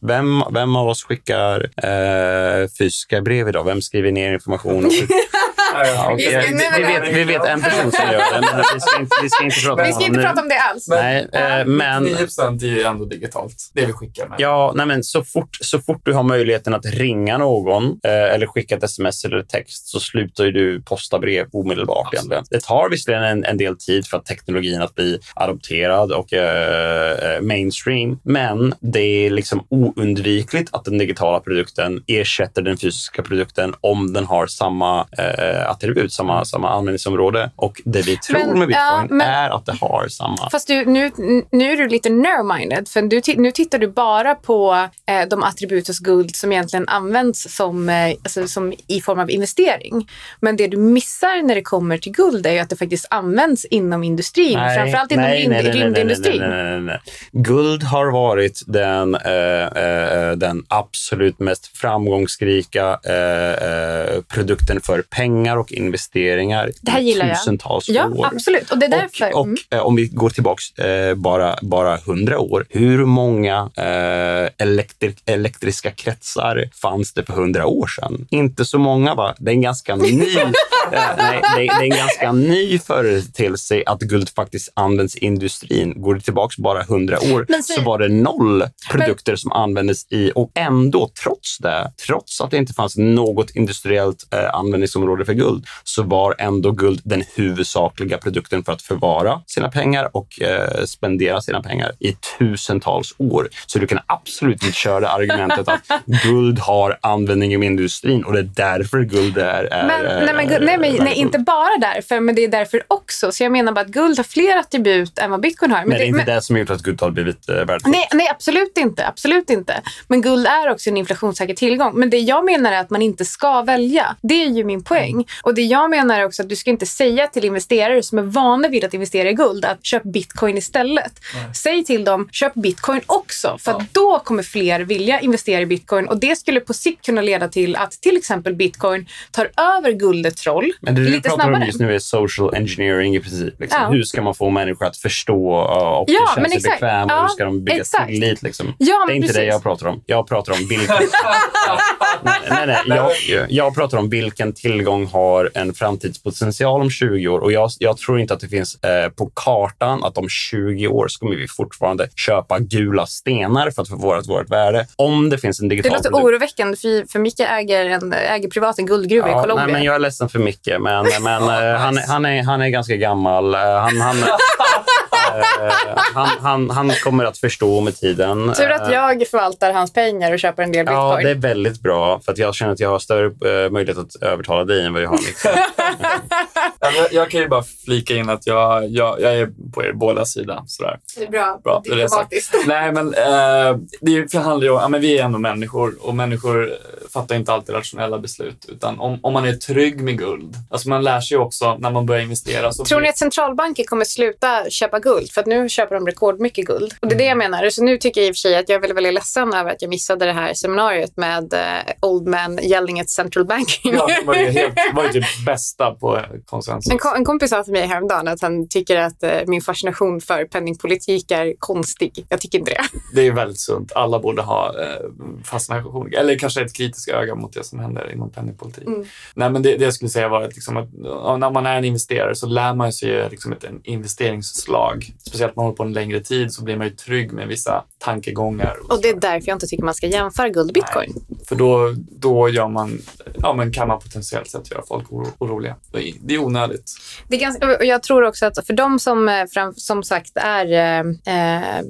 [0.00, 3.64] Vem, vem av oss skickar eh, fysiska brev idag?
[3.64, 4.84] Vem skriver ner information?
[4.84, 4.92] Och
[5.74, 6.16] Ja, okay.
[6.16, 9.30] vi, vi, vet, vi vet en person som gör det, men vi ska inte, vi
[9.30, 10.88] ska inte prata vi ska om inte prata om det alls.
[10.88, 12.04] Nej, eh, men...
[12.04, 14.40] 9 är ju ändå digitalt, det vi skickar med.
[14.40, 18.46] Ja, nej, men så fort, så fort du har möjligheten att ringa någon eh, eller
[18.46, 22.14] skicka ett sms eller text så slutar ju du posta brev omedelbart.
[22.14, 22.44] Egentligen.
[22.50, 27.34] Det tar visserligen en, en del tid för att teknologin att bli adopterad och eh,
[27.34, 33.74] eh, mainstream, men det är liksom oundvikligt att den digitala produkten ersätter den fysiska produkten
[33.80, 36.44] om den har samma eh, attribut, samma, mm.
[36.44, 37.50] samma användningsområde.
[37.56, 40.50] Och det vi tror men, med bitcoin ja, men, är att det har samma.
[40.50, 41.10] Fast du, nu,
[41.50, 45.86] nu är du lite narrow-minded, för du, nu tittar du bara på eh, de attribut
[45.86, 50.08] hos guld som egentligen används som, eh, alltså, som i form av investering.
[50.40, 53.64] Men det du missar när det kommer till guld är ju att det faktiskt används
[53.64, 56.40] inom industrin, nej, framförallt inom nej, nej, rymdindustrin.
[56.40, 57.00] Nej, nej, nej,
[57.32, 65.53] Guld har varit den, eh, eh, den absolut mest framgångsrika eh, eh, produkten för pengar
[65.54, 68.12] pengar och investeringar det här gillar i tusentals jag.
[68.12, 68.18] år.
[68.18, 68.70] Ja, absolut.
[68.70, 69.34] Och det är därför.
[69.34, 69.56] Och, och mm.
[69.70, 72.66] eh, om vi går tillbaks eh, bara, bara hundra år.
[72.70, 78.26] Hur många eh, elektri elektriska kretsar fanns det för hundra år sedan?
[78.30, 79.34] Inte så många, va?
[79.38, 80.26] Det är en ganska ny,
[80.92, 86.02] nej, det, är, en ganska ny företeelse att guld faktiskt används i industrin.
[86.02, 90.06] Går det tillbaks bara hundra år Men så- så var det noll produkter som användes
[90.12, 95.32] i och ändå, trots det, trots att det inte fanns något industriellt eh, användningsområde för
[95.32, 100.84] guld, så var ändå guld den huvudsakliga produkten för att förvara sina pengar och eh,
[100.84, 103.48] spendera sina pengar i tusentals år.
[103.66, 105.82] Så du kan absolut inte köra argumentet att
[106.24, 109.64] guld har användning i industrin och det är därför guld är...
[109.72, 112.82] är Men, nej, men, guld- nej, men, nej, inte bara därför, men det är därför
[112.88, 113.32] också.
[113.32, 115.84] Så jag menar bara att guld har fler attribut än vad bitcoin har.
[115.84, 117.86] Men det är inte men- det som gjort att guld har blivit eh, värdefullt.
[117.86, 119.06] Nej, nej, absolut inte.
[119.06, 119.82] Absolut inte.
[120.08, 121.92] Men guld är också en inflationssäker tillgång.
[121.94, 124.16] Men det jag menar är att man inte ska välja.
[124.22, 125.26] Det är ju min poäng.
[125.42, 128.22] Och det jag menar är också att du ska inte säga till investerare som är
[128.22, 131.12] vana vid att investera i guld att köp bitcoin istället.
[131.54, 133.58] Säg till dem, köp bitcoin också.
[133.60, 136.08] För att då kommer fler vilja investera i bitcoin.
[136.08, 140.46] Och det skulle på sikt kunna leda till att till exempel bitcoin tar över guldets
[140.46, 141.66] roll Men det du lite pratar om snabbare.
[141.66, 143.60] just nu är social engineering i princip.
[143.60, 143.82] Liksom.
[143.82, 143.88] Ja.
[143.88, 146.74] Hur ska man få människor att förstå och Ja, känna sig exakt.
[146.80, 147.06] bekväma?
[147.12, 148.08] Ja, hur ska de bygga exakt.
[148.08, 148.42] tillit?
[148.42, 148.74] Liksom?
[148.78, 149.48] Ja, det är inte det precis.
[149.52, 150.02] jag pratar om.
[150.06, 150.96] Jag pratar om vilken...
[152.22, 152.98] nej, nej, nej.
[153.28, 157.40] Jag, jag pratar om vilken tillgång har en framtidspotential om 20 år.
[157.40, 161.08] Och jag, jag tror inte att det finns eh, på kartan att om 20 år
[161.08, 164.86] så kommer vi fortfarande köpa gula stenar för att få vårt, vårt värde.
[164.96, 166.24] Om det finns en Det digital låter produkt.
[166.24, 169.64] oroväckande för, för Micke äger, en, äger privat en guldgruva i Colombia.
[169.66, 172.68] nej, men jag är ledsen för Micke, men, men eh, han, han, är, han är
[172.68, 173.54] ganska gammal.
[173.54, 175.72] Eh, Han, han, eh,
[176.14, 178.52] han, han, han kommer att förstå med tiden.
[178.56, 181.10] Tur att jag förvaltar hans pengar och köper en del bitcoin.
[181.10, 182.20] Ja, det är väldigt bra.
[182.20, 185.08] För att jag känner att jag har större möjlighet att övertala dig än vad jag
[185.08, 185.18] har
[186.96, 190.24] Jag, jag kan ju bara flika in att jag, jag, jag är på er båda
[190.24, 190.64] sida.
[190.66, 190.98] Sådär.
[191.16, 191.60] Det är bra.
[191.64, 191.96] Bra, det är.
[191.96, 192.54] Diplomatiskt.
[192.66, 196.70] Nej, men eh, det handlar ju om, ja, men vi är ändå människor och människor
[196.70, 196.76] eh,
[197.12, 198.66] fattar inte alltid rationella beslut.
[198.68, 202.06] Utan om, om man är trygg med guld, alltså man lär sig också när man
[202.06, 202.72] börjar investera.
[202.72, 205.30] Så Tror ni att centralbanker kommer sluta köpa guld?
[205.30, 206.94] För att nu köper de rekordmycket guld.
[207.00, 207.70] Och det är det jag menar.
[207.70, 209.70] Så nu tycker jag i och för sig att jag är väldigt, väldigt ledsen över
[209.70, 213.94] att jag missade det här seminariet med eh, Old Man yelling at central banking.
[213.94, 216.83] Ja, det var ju, helt, var ju typ bästa på konsensus.
[216.90, 220.20] En, ko- en kompis sa till mig häromdagen att han tycker att eh, min fascination
[220.20, 222.26] för penningpolitik är konstig.
[222.28, 222.80] Jag tycker inte det.
[223.14, 223.92] Det är väldigt sunt.
[223.92, 225.06] Alla borde ha eh,
[225.44, 228.86] fascination, eller kanske ett kritiskt öga mot det som händer inom penningpolitik.
[228.86, 229.04] Mm.
[229.34, 230.92] Nej, men det, det jag skulle säga var att, liksom att
[231.38, 235.12] när man är en investerare så lär man sig liksom ett investeringsslag.
[235.26, 237.84] Speciellt om man håller på en längre tid så blir man ju trygg med vissa
[237.98, 238.76] tankegångar.
[238.88, 241.14] Och det är därför jag inte tycker man ska jämföra guld och bitcoin.
[241.48, 242.98] För då, då gör man,
[243.38, 245.76] ja, men kan man potentiellt sett göra folk oro, oroliga.
[245.92, 246.38] Det är- Det
[246.70, 246.92] är onödigt.
[247.28, 249.44] Det är ganska, jag tror också att för de som eh,
[249.76, 251.00] som sagt är eh,
[251.36, 251.82] eh,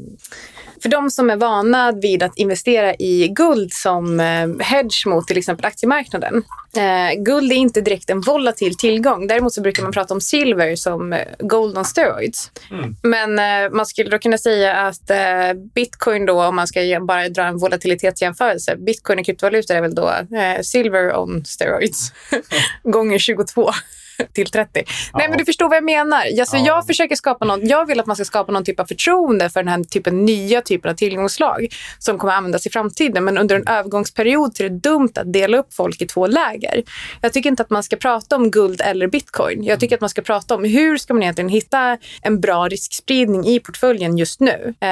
[0.85, 5.39] för de som är vana vid att investera i guld som eh, hedge mot till
[5.39, 6.43] exempel aktiemarknaden.
[6.77, 9.27] Eh, guld är inte direkt en volatil tillgång.
[9.27, 12.51] Däremot så brukar man prata om silver som gold on steroids.
[12.70, 12.97] Mm.
[13.03, 17.29] Men eh, man skulle då kunna säga att eh, bitcoin då, om man ska bara
[17.29, 18.77] dra en volatilitetsjämförelse.
[18.77, 20.12] Bitcoin och kryptovalutor är väl då
[20.62, 22.12] silver on steroids
[22.83, 23.70] gånger 22
[24.33, 24.85] till 30.
[25.15, 26.23] Nej, men du förstår vad jag menar.
[26.41, 26.65] Alltså, Ja.
[26.67, 29.61] Jag försöker skapa någon, jag vill att man ska skapa någon typ av förtroende för
[29.62, 31.67] den här typen, nya typen av tillgångslag
[31.99, 33.25] som kommer användas i framtiden.
[33.25, 36.83] Men under en övergångsperiod är det dumt att dela upp folk i två läger.
[37.21, 39.65] Jag tycker inte att man ska prata om guld eller bitcoin.
[39.65, 43.47] Jag tycker att man ska prata om hur ska man egentligen hitta en bra riskspridning
[43.47, 44.89] i portföljen just nu eh,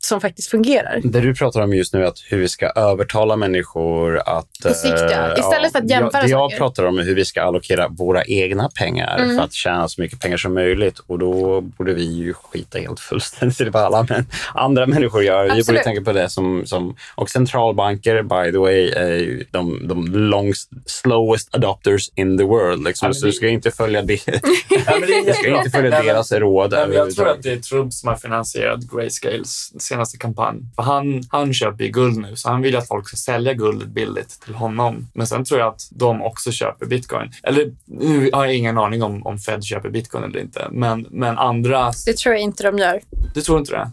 [0.00, 1.00] som faktiskt fungerar.
[1.04, 4.48] Det du pratar om just nu är att hur vi ska övertala människor att...
[4.62, 5.32] På sikt, ja.
[5.32, 6.56] eh, Istället för att jämföra jag, Det jag saker.
[6.56, 9.36] pratar om är hur vi ska allokera våra egna pengar Mm.
[9.36, 10.98] för att tjäna så mycket pengar som möjligt.
[11.06, 15.42] Och då borde vi ju skita helt fullständigt i vad alla men andra människor gör.
[15.42, 15.82] Vi borde Absolut.
[15.82, 16.96] tänka på det som, som...
[17.14, 22.84] Och centralbanker, by the way, är ju de, de longst, slowest adopters in the world.
[22.84, 23.06] Liksom.
[23.08, 24.26] Ja, så du ska inte följa, det,
[24.86, 26.70] Ja, du ska inte följa deras råd.
[26.70, 30.60] Nej, men jag tror att det är Trump som har finansierat Grayscales senaste kampanj.
[30.76, 33.88] För han, han köper ju guld nu, så han vill att folk ska sälja guldet
[33.88, 35.06] billigt till honom.
[35.12, 37.30] Men sen tror jag att de också köper bitcoin.
[37.42, 41.38] Eller nu har jag ingen aning om, om Fed köper bitcoin eller inte, men, men
[41.38, 41.92] andra...
[42.06, 43.00] Det tror jag inte de gör.
[43.34, 43.90] Du tror inte det?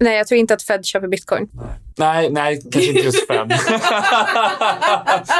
[0.00, 1.48] Nej, jag tror inte att Fed köper bitcoin.
[1.96, 3.48] Nej, nej, kanske inte just Fed.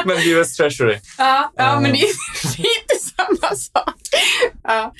[0.05, 0.97] men US Treasury.
[1.17, 2.07] Ja, ja, men det är
[2.57, 3.95] inte samma sak.
[4.63, 4.93] ja.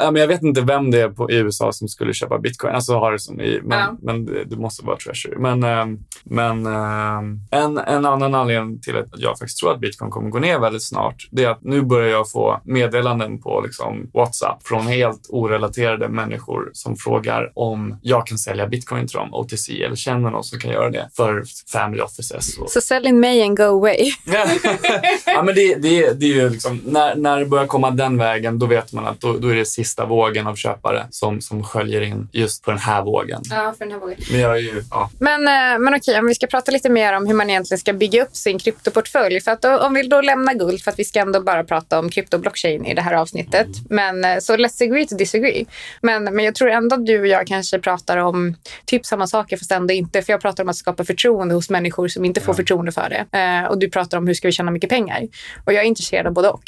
[0.00, 2.74] ja, men jag vet inte vem det är på, i USA som skulle köpa bitcoin.
[2.74, 3.96] Alltså har det som i, men, ja.
[4.02, 5.36] men det, det, måste vara Treasury.
[5.38, 10.10] Men, ehm, men ehm, en, en annan anledning till att jag faktiskt tror att bitcoin
[10.10, 13.09] kommer gå ner väldigt snart, det är att nu börjar jag få meddelanden
[13.42, 19.16] på liksom WhatsApp från helt orelaterade människor som frågar om jag kan sälja bitcoin till
[19.16, 22.58] dem, OTC, eller känner någon som kan göra det för family offices.
[22.58, 22.70] Och...
[22.70, 24.12] Så sell in May and go away.
[25.26, 28.58] ja, men det, det, det är ju liksom, när, när det börjar komma den vägen,
[28.58, 32.00] då vet man att då, då är det sista vågen av köpare som, som sköljer
[32.00, 33.42] in just på den här vågen.
[33.50, 34.18] Ja, för den här vågen.
[34.30, 35.10] Men, jag är ju, ja.
[35.18, 37.92] men, eh, men okej, om vi ska prata lite mer om hur man egentligen ska
[37.92, 39.40] bygga upp sin kryptoportfölj.
[39.40, 41.98] För att då, om vi då lämnar guld, för att vi ska ändå bara prata
[41.98, 43.68] om kryptoblockchain i det här avsnittet.
[43.88, 45.66] Men eh, så let's agree to disagree.
[46.02, 49.56] Men, men jag tror ändå att du och jag kanske pratar om typ samma saker
[49.56, 50.22] fast ändå inte.
[50.22, 52.56] För jag pratar om att skapa förtroende hos människor som inte får ja.
[52.56, 53.38] förtroende för det.
[53.38, 55.28] Eh, och du pratar om hur ska vi tjäna mycket pengar.
[55.64, 56.62] Och jag är intresserad av både och.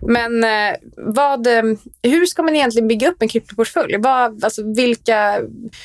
[0.00, 1.62] Men eh, vad, eh,
[2.02, 3.96] hur ska man egentligen bygga upp en kryptoportfölj?
[3.98, 5.40] Vad, alltså vilka,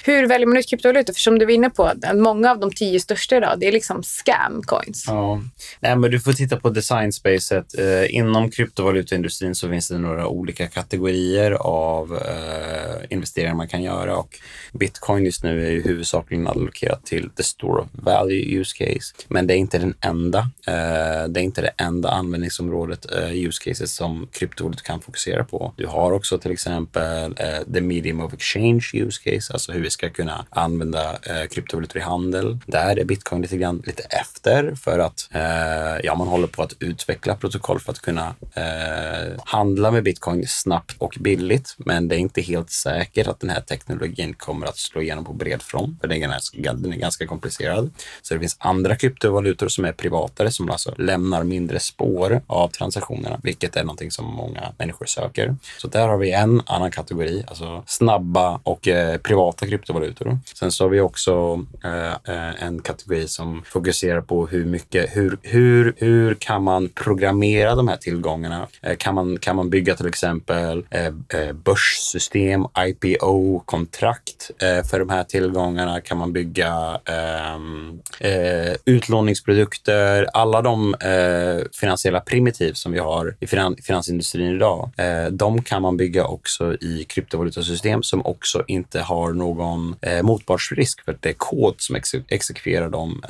[0.06, 1.14] hur väljer man ut kryptovalutor?
[1.14, 4.04] För som du var inne på, många av de tio största idag, det är liksom
[4.04, 5.06] scam coins.
[5.08, 5.42] Ja,
[5.80, 7.80] Nej, men du får titta på designspacet.
[7.80, 14.18] Eh, inom kryptovalutaindustrin så finns det några olika kategorier av eh, investeringar man kan göra
[14.18, 14.40] och
[14.74, 19.14] bitcoin just nu är ju huvudsakligen allokerat till the store of value use case.
[19.28, 20.40] Men det är inte den enda.
[20.68, 25.74] Eh, det är inte det enda användningsområdet eh, use cases som kryptovalutor kan fokusera på.
[25.76, 29.90] Du har också till exempel eh, the medium of exchange use case, alltså hur vi
[29.90, 32.58] ska kunna använda eh, kryptovalutor i handel.
[32.66, 36.74] Där är bitcoin lite grann lite efter för att eh, ja, man håller på att
[36.80, 39.34] utveckla protokoll för att kunna eh,
[39.82, 41.76] handla med bitcoin snabbt och billigt.
[41.78, 45.34] Men det är inte helt säkert att den här teknologin kommer att slå igenom på
[45.34, 47.92] bred front, för den är, ganska, den är ganska komplicerad.
[48.22, 53.40] Så det finns andra kryptovalutor som är privatare som alltså lämnar mindre spår av transaktionerna,
[53.44, 55.56] vilket är någonting som många människor söker.
[55.78, 60.40] Så där har vi en annan kategori, alltså snabba och eh, privata kryptovalutor.
[60.54, 65.38] Sen så har vi också eh, eh en kategori som fokuserar på hur mycket, hur,
[65.42, 68.68] hur, hur kan man programmera de här tillgångarna?
[68.82, 75.10] Eh, kan, man, kan man bygga till exempel eh, eh börssystem, IPO-kontrakt eh, för de
[75.10, 76.02] här tillgångarna?
[76.02, 80.28] Kan man bygga ehm, eh, utlåningsprodukter?
[80.34, 85.82] Alla de eh, finansiella primitiv som vi har i finan finansindustrin idag, eh, de kan
[85.82, 91.34] man bygga också i kryptovalutasystem som också inte har någon motpartsrisk för att det är
[91.34, 93.24] kod som ex exekverar de,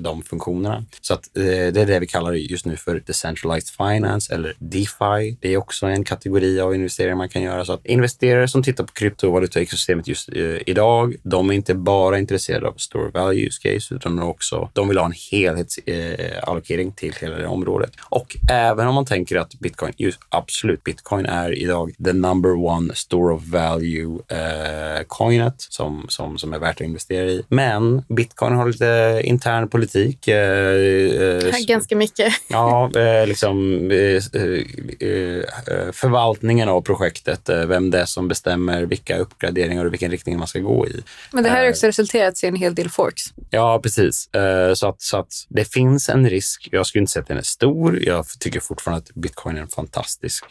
[0.00, 0.84] de funktionerna.
[1.00, 5.36] Så att det är det vi kallar just nu för decentralized finance eller DeFi.
[5.40, 7.64] Det är också en kategori av investeringar man kan göra.
[7.64, 12.68] Så att investerare som tittar på kryptovalutaekosystemet just eh, idag, de är inte bara intresserade
[12.68, 17.14] av store value use case, utan de, också, de vill ha en helhetsallokering eh, till
[17.20, 17.92] hela det området.
[18.02, 22.94] Och även om man tänker att bitcoin, just absolut, bitcoin är idag the number one
[22.94, 27.42] store of value eh, coinet som, som, som är värt att investera i.
[27.48, 30.28] Men bitcoin har lite intern politik.
[30.28, 32.32] Eh, eh Ganska mycket.
[32.48, 33.88] Ja, eh, liksom
[35.92, 40.58] förvaltningen av projektet, vem det är som bestämmer vilka uppgraderingar och vilken riktning man ska
[40.58, 41.02] gå i.
[41.32, 43.22] Men det här har också resulterat i en hel del forks.
[43.50, 44.28] Ja, precis.
[44.74, 46.68] Så att, så att det finns en risk.
[46.70, 47.98] Jag skulle inte säga att den är stor.
[48.02, 50.44] Jag tycker fortfarande att bitcoin är en fantastisk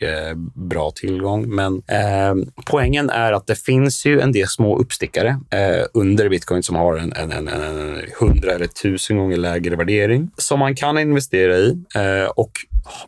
[0.56, 1.56] bra tillgång.
[1.56, 2.36] Men eh,
[2.66, 6.98] poängen är att det finns ju en del små uppstickare eh, under bitcoin som har
[6.98, 11.70] en, en, en, en 100 eller tusen gånger lägre värdering som man kan investera i.
[11.96, 12.52] Eh, och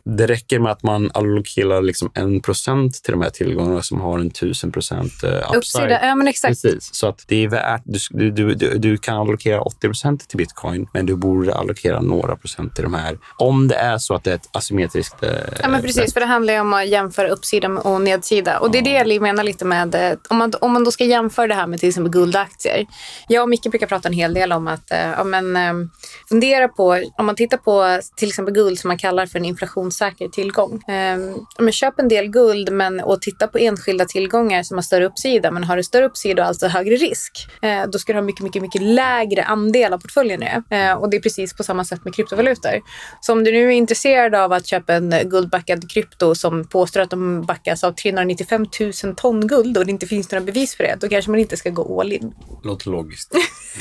[0.04, 4.18] det räcker med att man allokerar liksom en procent till de här tillgångarna som har
[4.18, 5.56] en tusen procent uh, upside.
[5.56, 6.62] Uppsida, ja men exakt.
[6.62, 10.38] Precis, så att det är värt, du, du, du, du kan allokera 80 procent till
[10.38, 13.18] bitcoin, men du borde allokera några procent till de här.
[13.36, 15.22] Om det är så att det är ett asymmetriskt...
[15.22, 15.28] Uh,
[15.62, 18.58] ja men precis, för det handlar ju om att jämföra uppsida och nedsida.
[18.58, 21.04] Och det är det jag menar lite med, eh, om man, om man då ska
[21.04, 22.86] jämföra det här med till exempel guldaktier.
[23.28, 25.90] Jag och Micke brukar prata en hel del om att, ja, men,
[26.28, 29.69] fundera på, om man tittar på till exempel guld som man kallar för en inflation
[29.70, 30.72] inflationssäker tillgång.
[30.72, 35.06] Um, men köp en del guld men, och titta på enskilda tillgångar som har större
[35.06, 35.50] uppsida.
[35.50, 37.32] Men har du större uppsida och alltså högre risk,
[37.64, 40.42] uh, då ska du ha mycket, mycket, mycket lägre andel av portföljen.
[40.42, 42.80] Uh, och det är precis på samma sätt med kryptovalutor.
[43.20, 47.10] Så om du nu är intresserad av att köpa en guldbackad krypto som påstår att
[47.10, 48.66] de backas av 395
[49.04, 51.56] 000 ton guld och det inte finns några bevis för det, då kanske man inte
[51.56, 52.32] ska gå all in.
[52.64, 53.34] Låter logiskt.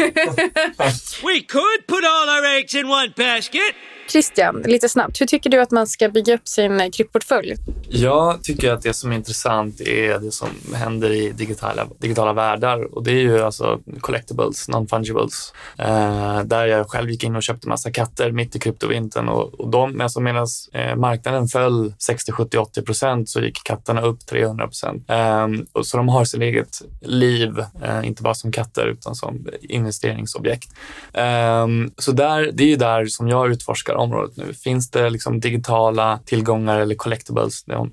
[1.23, 3.98] We could put all our eggs in one basket.
[4.11, 5.21] Christian, lite snabbt.
[5.21, 7.55] Hur tycker du att man ska bygga upp sin eh, krypportfölj?
[7.89, 12.95] Jag tycker att det som är intressant är det som händer i digitala, digitala världar
[12.95, 15.53] och det är ju alltså collectibles, non-fungibles.
[15.77, 19.69] Eh, där jag själv gick in och köpte massa katter mitt i kryptovintern och, och
[19.69, 24.67] de, alltså medan eh, marknaden föll 60, 70, 80 procent så gick katterna upp 300
[24.67, 25.09] procent.
[25.09, 25.47] Eh,
[25.81, 30.69] så de har sitt eget liv, eh, inte bara som katter utan som investeringsobjekt.
[31.13, 34.53] Eh, så där, det är ju där som jag utforskar området nu.
[34.53, 37.89] Finns det liksom digitala tillgångar eller collectibles, det har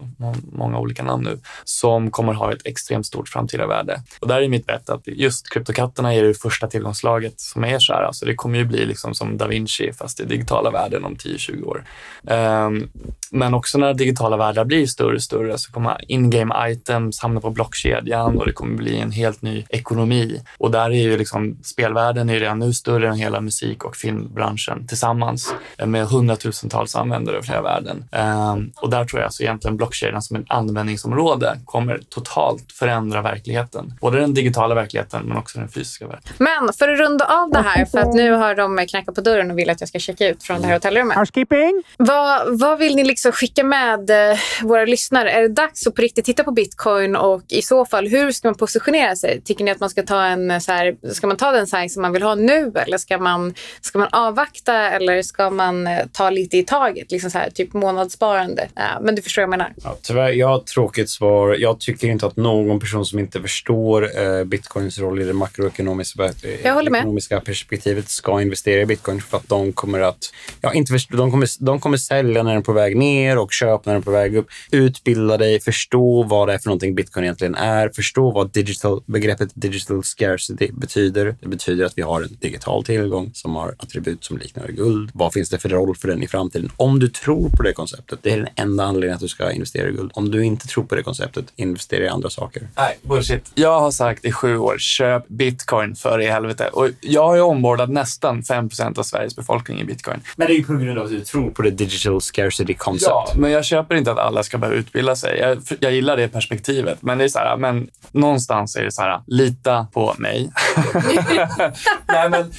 [0.53, 4.03] många olika namn nu, som kommer ha ett extremt stort framtida värde.
[4.21, 7.93] Och där är mitt bett att just kryptokatterna är det första tillgångslaget som är så
[7.93, 8.03] här.
[8.03, 11.65] Alltså det kommer ju bli liksom som da Vinci fast i digitala världen om 10-20
[11.65, 11.85] år.
[12.23, 12.89] Um,
[13.31, 17.51] men också när digitala världar blir större och större så kommer in-game items hamna på
[17.51, 20.43] blockkedjan och det kommer bli en helt ny ekonomi.
[20.59, 24.87] Och där är ju liksom spelvärlden är redan nu större än hela musik och filmbranschen
[24.87, 25.55] tillsammans
[25.85, 28.05] med hundratusentals användare över hela världen.
[28.13, 33.95] Um, och där tror jag alltså egentligen blockkedjan som ett användningsområde kommer totalt förändra verkligheten.
[34.01, 36.23] Både den digitala verkligheten men också den fysiska världen.
[36.39, 39.51] Men för att runda av det här, för att nu har de knackat på dörren
[39.51, 41.19] och vill att jag ska checka ut från det här hotellrummet.
[41.19, 41.83] Housekeeping.
[41.97, 45.31] Vad, vad vill ni liksom skicka med eh, våra lyssnare?
[45.31, 48.49] Är det dags att på riktigt titta på bitcoin och i så fall hur ska
[48.49, 49.41] man positionera sig?
[49.41, 52.03] Tycker ni att man ska ta en så här, ska man ta den size som
[52.03, 56.31] man vill ha nu eller ska man, ska man avvakta eller ska man eh, ta
[56.31, 57.11] lite i taget?
[57.11, 58.69] Liksom så här, typ månadssparande.
[58.75, 59.73] Ja, men du förstår vad jag menar.
[59.85, 61.57] Ja, tyvärr, jag har ett tråkigt svar.
[61.59, 66.25] Jag tycker inte att någon person som inte förstår eh, bitcoins roll i det makroekonomiska
[66.25, 71.17] eh, ekonomiska perspektivet ska investera i bitcoin för att de kommer att, ja, inte förstå,
[71.17, 73.06] de kommer, de kommer sälja när den är på väg ner
[73.39, 74.47] och köpa när den är på väg upp.
[74.71, 79.51] Utbilda dig, förstå vad det är för någonting bitcoin egentligen är, förstå vad digital, begreppet
[79.55, 81.37] digital scarcity betyder.
[81.41, 85.11] Det betyder att vi har en digital tillgång som har attribut som liknar guld.
[85.15, 86.71] Vad finns det för roll för den i framtiden?
[86.77, 89.89] Om du tror på det konceptet, det är den enda anledningen att du ska investera
[89.89, 90.11] i guld.
[90.15, 92.69] Om du inte tror på det konceptet, investera i andra saker.
[92.77, 93.51] Nej, bullshit.
[93.55, 96.69] Jag har sagt i sju år, köp bitcoin för i helvete.
[96.73, 100.21] Och jag har ju ombordat nästan 5% av Sveriges befolkning i bitcoin.
[100.37, 103.35] Men det är ju på grund av att du tror på det digital scarcity concept.
[103.35, 105.39] Ja, men jag köper inte att alla ska behöva utbilda sig.
[105.39, 107.03] Jag, jag gillar det perspektivet.
[107.03, 110.51] Men det är så här, men någonstans är det så här, lita på mig.
[112.09, 112.53] Nej, men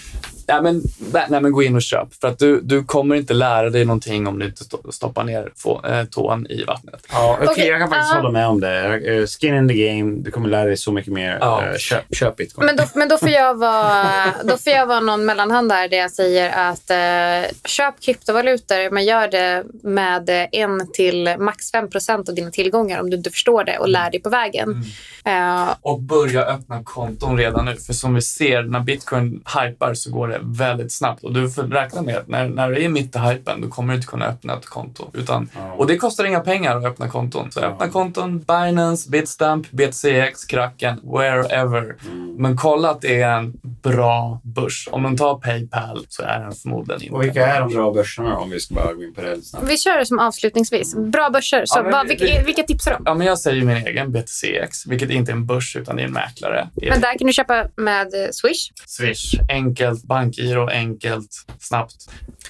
[0.50, 0.82] Ja, men,
[1.30, 2.14] nej, men gå in och köp.
[2.22, 5.86] För att du, du kommer inte lära dig någonting om du inte stoppar ner få,
[5.86, 7.08] äh, tån i vattnet.
[7.12, 7.68] Ja, okay, okay.
[7.68, 8.18] Jag kan faktiskt uh.
[8.18, 8.96] hålla med om det.
[8.96, 10.18] Eh, skin in the game.
[10.24, 11.38] Du kommer lära dig så mycket mer.
[11.42, 11.64] Ja.
[11.72, 12.66] Uh, köp, köp bitcoin.
[12.66, 14.06] Men då, men då, får jag vara,
[14.44, 19.06] då får jag vara någon mellanhand där där jag säger att uh, köp kryptovalutor men
[19.06, 23.78] gör det med en till max 5% av dina tillgångar om du inte förstår det
[23.78, 24.84] och lär dig på vägen.
[25.26, 25.68] Mm.
[25.82, 27.76] och börja öppna konton redan nu.
[27.76, 31.24] För som vi ser, när bitcoin hypar så går det väldigt snabbt.
[31.24, 33.94] Och du får räkna med att när, när du är mitt i hypen, då kommer
[33.94, 35.10] du inte kunna öppna ett konto.
[35.14, 35.74] Utan, ja.
[35.74, 37.52] Och det kostar inga pengar att öppna konton.
[37.52, 37.66] Så ja.
[37.66, 41.96] öppna konton, Binance, Bitstamp, BTCX, Kraken, wherever.
[42.06, 42.36] Mm.
[42.38, 44.90] Men kolla att det är en bra börs.
[44.92, 48.38] Om man tar Paypal så är den förmodligen inte Och vilka är de bra börserna
[48.38, 49.66] om vi ska bara gå in på det snabbt?
[49.70, 50.96] Vi kör det som avslutningsvis.
[50.96, 51.64] Bra börser.
[51.66, 54.88] Så ja, vad, vilka, det, vilka tipsar du Ja, men jag säger min egen BTCX,
[54.88, 56.70] vilket inte är en börs utan det är en mäklare.
[56.76, 58.72] Men där kan du köpa med Swish?
[58.86, 59.36] Swish.
[59.50, 61.96] Enkelt, bankgiro, enkelt, snabbt.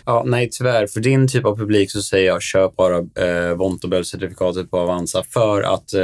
[0.05, 0.87] Ja, nej tyvärr.
[0.87, 5.61] För din typ av publik så säger jag köp bara eh, Vontobel-certifikatet på Avanza för
[5.61, 6.01] att eh,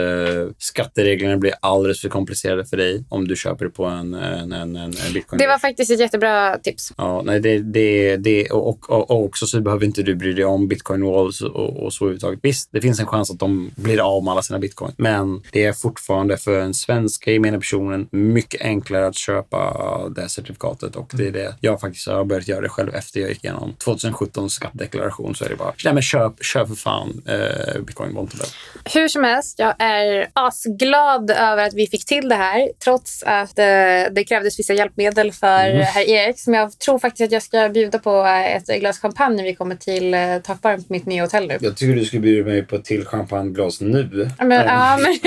[0.57, 4.76] skattereglerna blir alldeles för komplicerade för dig om du köper det på en, en, en,
[4.76, 5.39] en bitcoin.
[5.39, 6.93] Det var faktiskt ett jättebra tips.
[6.97, 10.45] Ja, nej, det, det, det, och, och, och också så behöver inte du bry dig
[10.45, 12.39] om bitcoin walls och, och så överhuvudtaget.
[12.43, 15.63] Visst, det finns en chans att de blir av med alla sina bitcoin, men det
[15.63, 21.28] är fortfarande för en svenska gemene personen mycket enklare att köpa det certifikatet och det
[21.28, 25.36] är det jag faktiskt har börjat göra det själv efter jag gick igenom 2017 skattedeklaration
[25.36, 28.47] så är det bara, nej men köp, köp för fan eh, bitcoin Bontebel.
[28.93, 33.59] Hur som helst, jag är asglad över att vi fick till det här trots att
[33.59, 33.66] eh,
[34.11, 35.82] det krävdes vissa hjälpmedel för mm.
[35.82, 36.36] herr Erik.
[36.47, 39.76] Men jag tror faktiskt att jag ska bjuda på ett glas champagne när vi kommer
[39.76, 41.57] till eh, takbaren på mitt nya hotell nu.
[41.61, 44.30] Jag tycker du skulle bjuda mig på ett till champagneglas nu.
[44.39, 44.68] Men, mm.
[44.68, 45.18] ja, men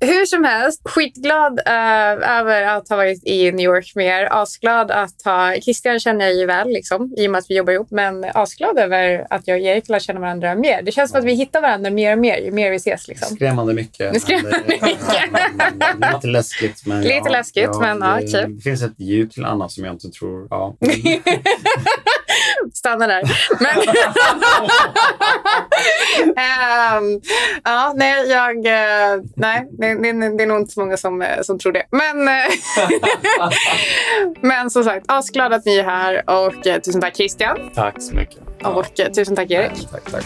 [0.08, 4.28] Hur som helst, skitglad uh, över att ha varit i New York med er.
[4.30, 5.54] Asglad att ha...
[5.62, 7.90] Christian känner jag ju väl, liksom, i och med att vi jobbar ihop.
[7.90, 10.82] Men asglad över att jag och Erik lär känna varandra mer.
[10.82, 13.08] Det känns som att vi hittar varandra mer och mer ju mer vi ses.
[13.08, 13.36] Liksom.
[13.36, 14.22] Skrämmande mycket.
[14.22, 14.92] Skrämmande mycket.
[16.14, 16.86] Lite läskigt.
[16.86, 18.56] Men Lite ja, läskigt, ja, men ja, det, kul.
[18.56, 20.46] Det finns ett djup till Anna som jag inte tror...
[20.50, 20.76] Ja.
[22.74, 23.22] stanna där.
[23.60, 23.78] Men,
[26.98, 27.20] um,
[27.64, 31.42] ja, nej, jag, uh, nej det, det, det, är nog inte så många som, eh,
[31.42, 31.84] som tror det.
[31.90, 32.24] Men,
[34.40, 37.58] men som sagt, asglad att ni är här och tusen tack Christian.
[37.74, 38.38] Tack så mycket.
[38.64, 39.88] Och uh, tusen tack Erik.
[39.90, 40.24] Tack, tack.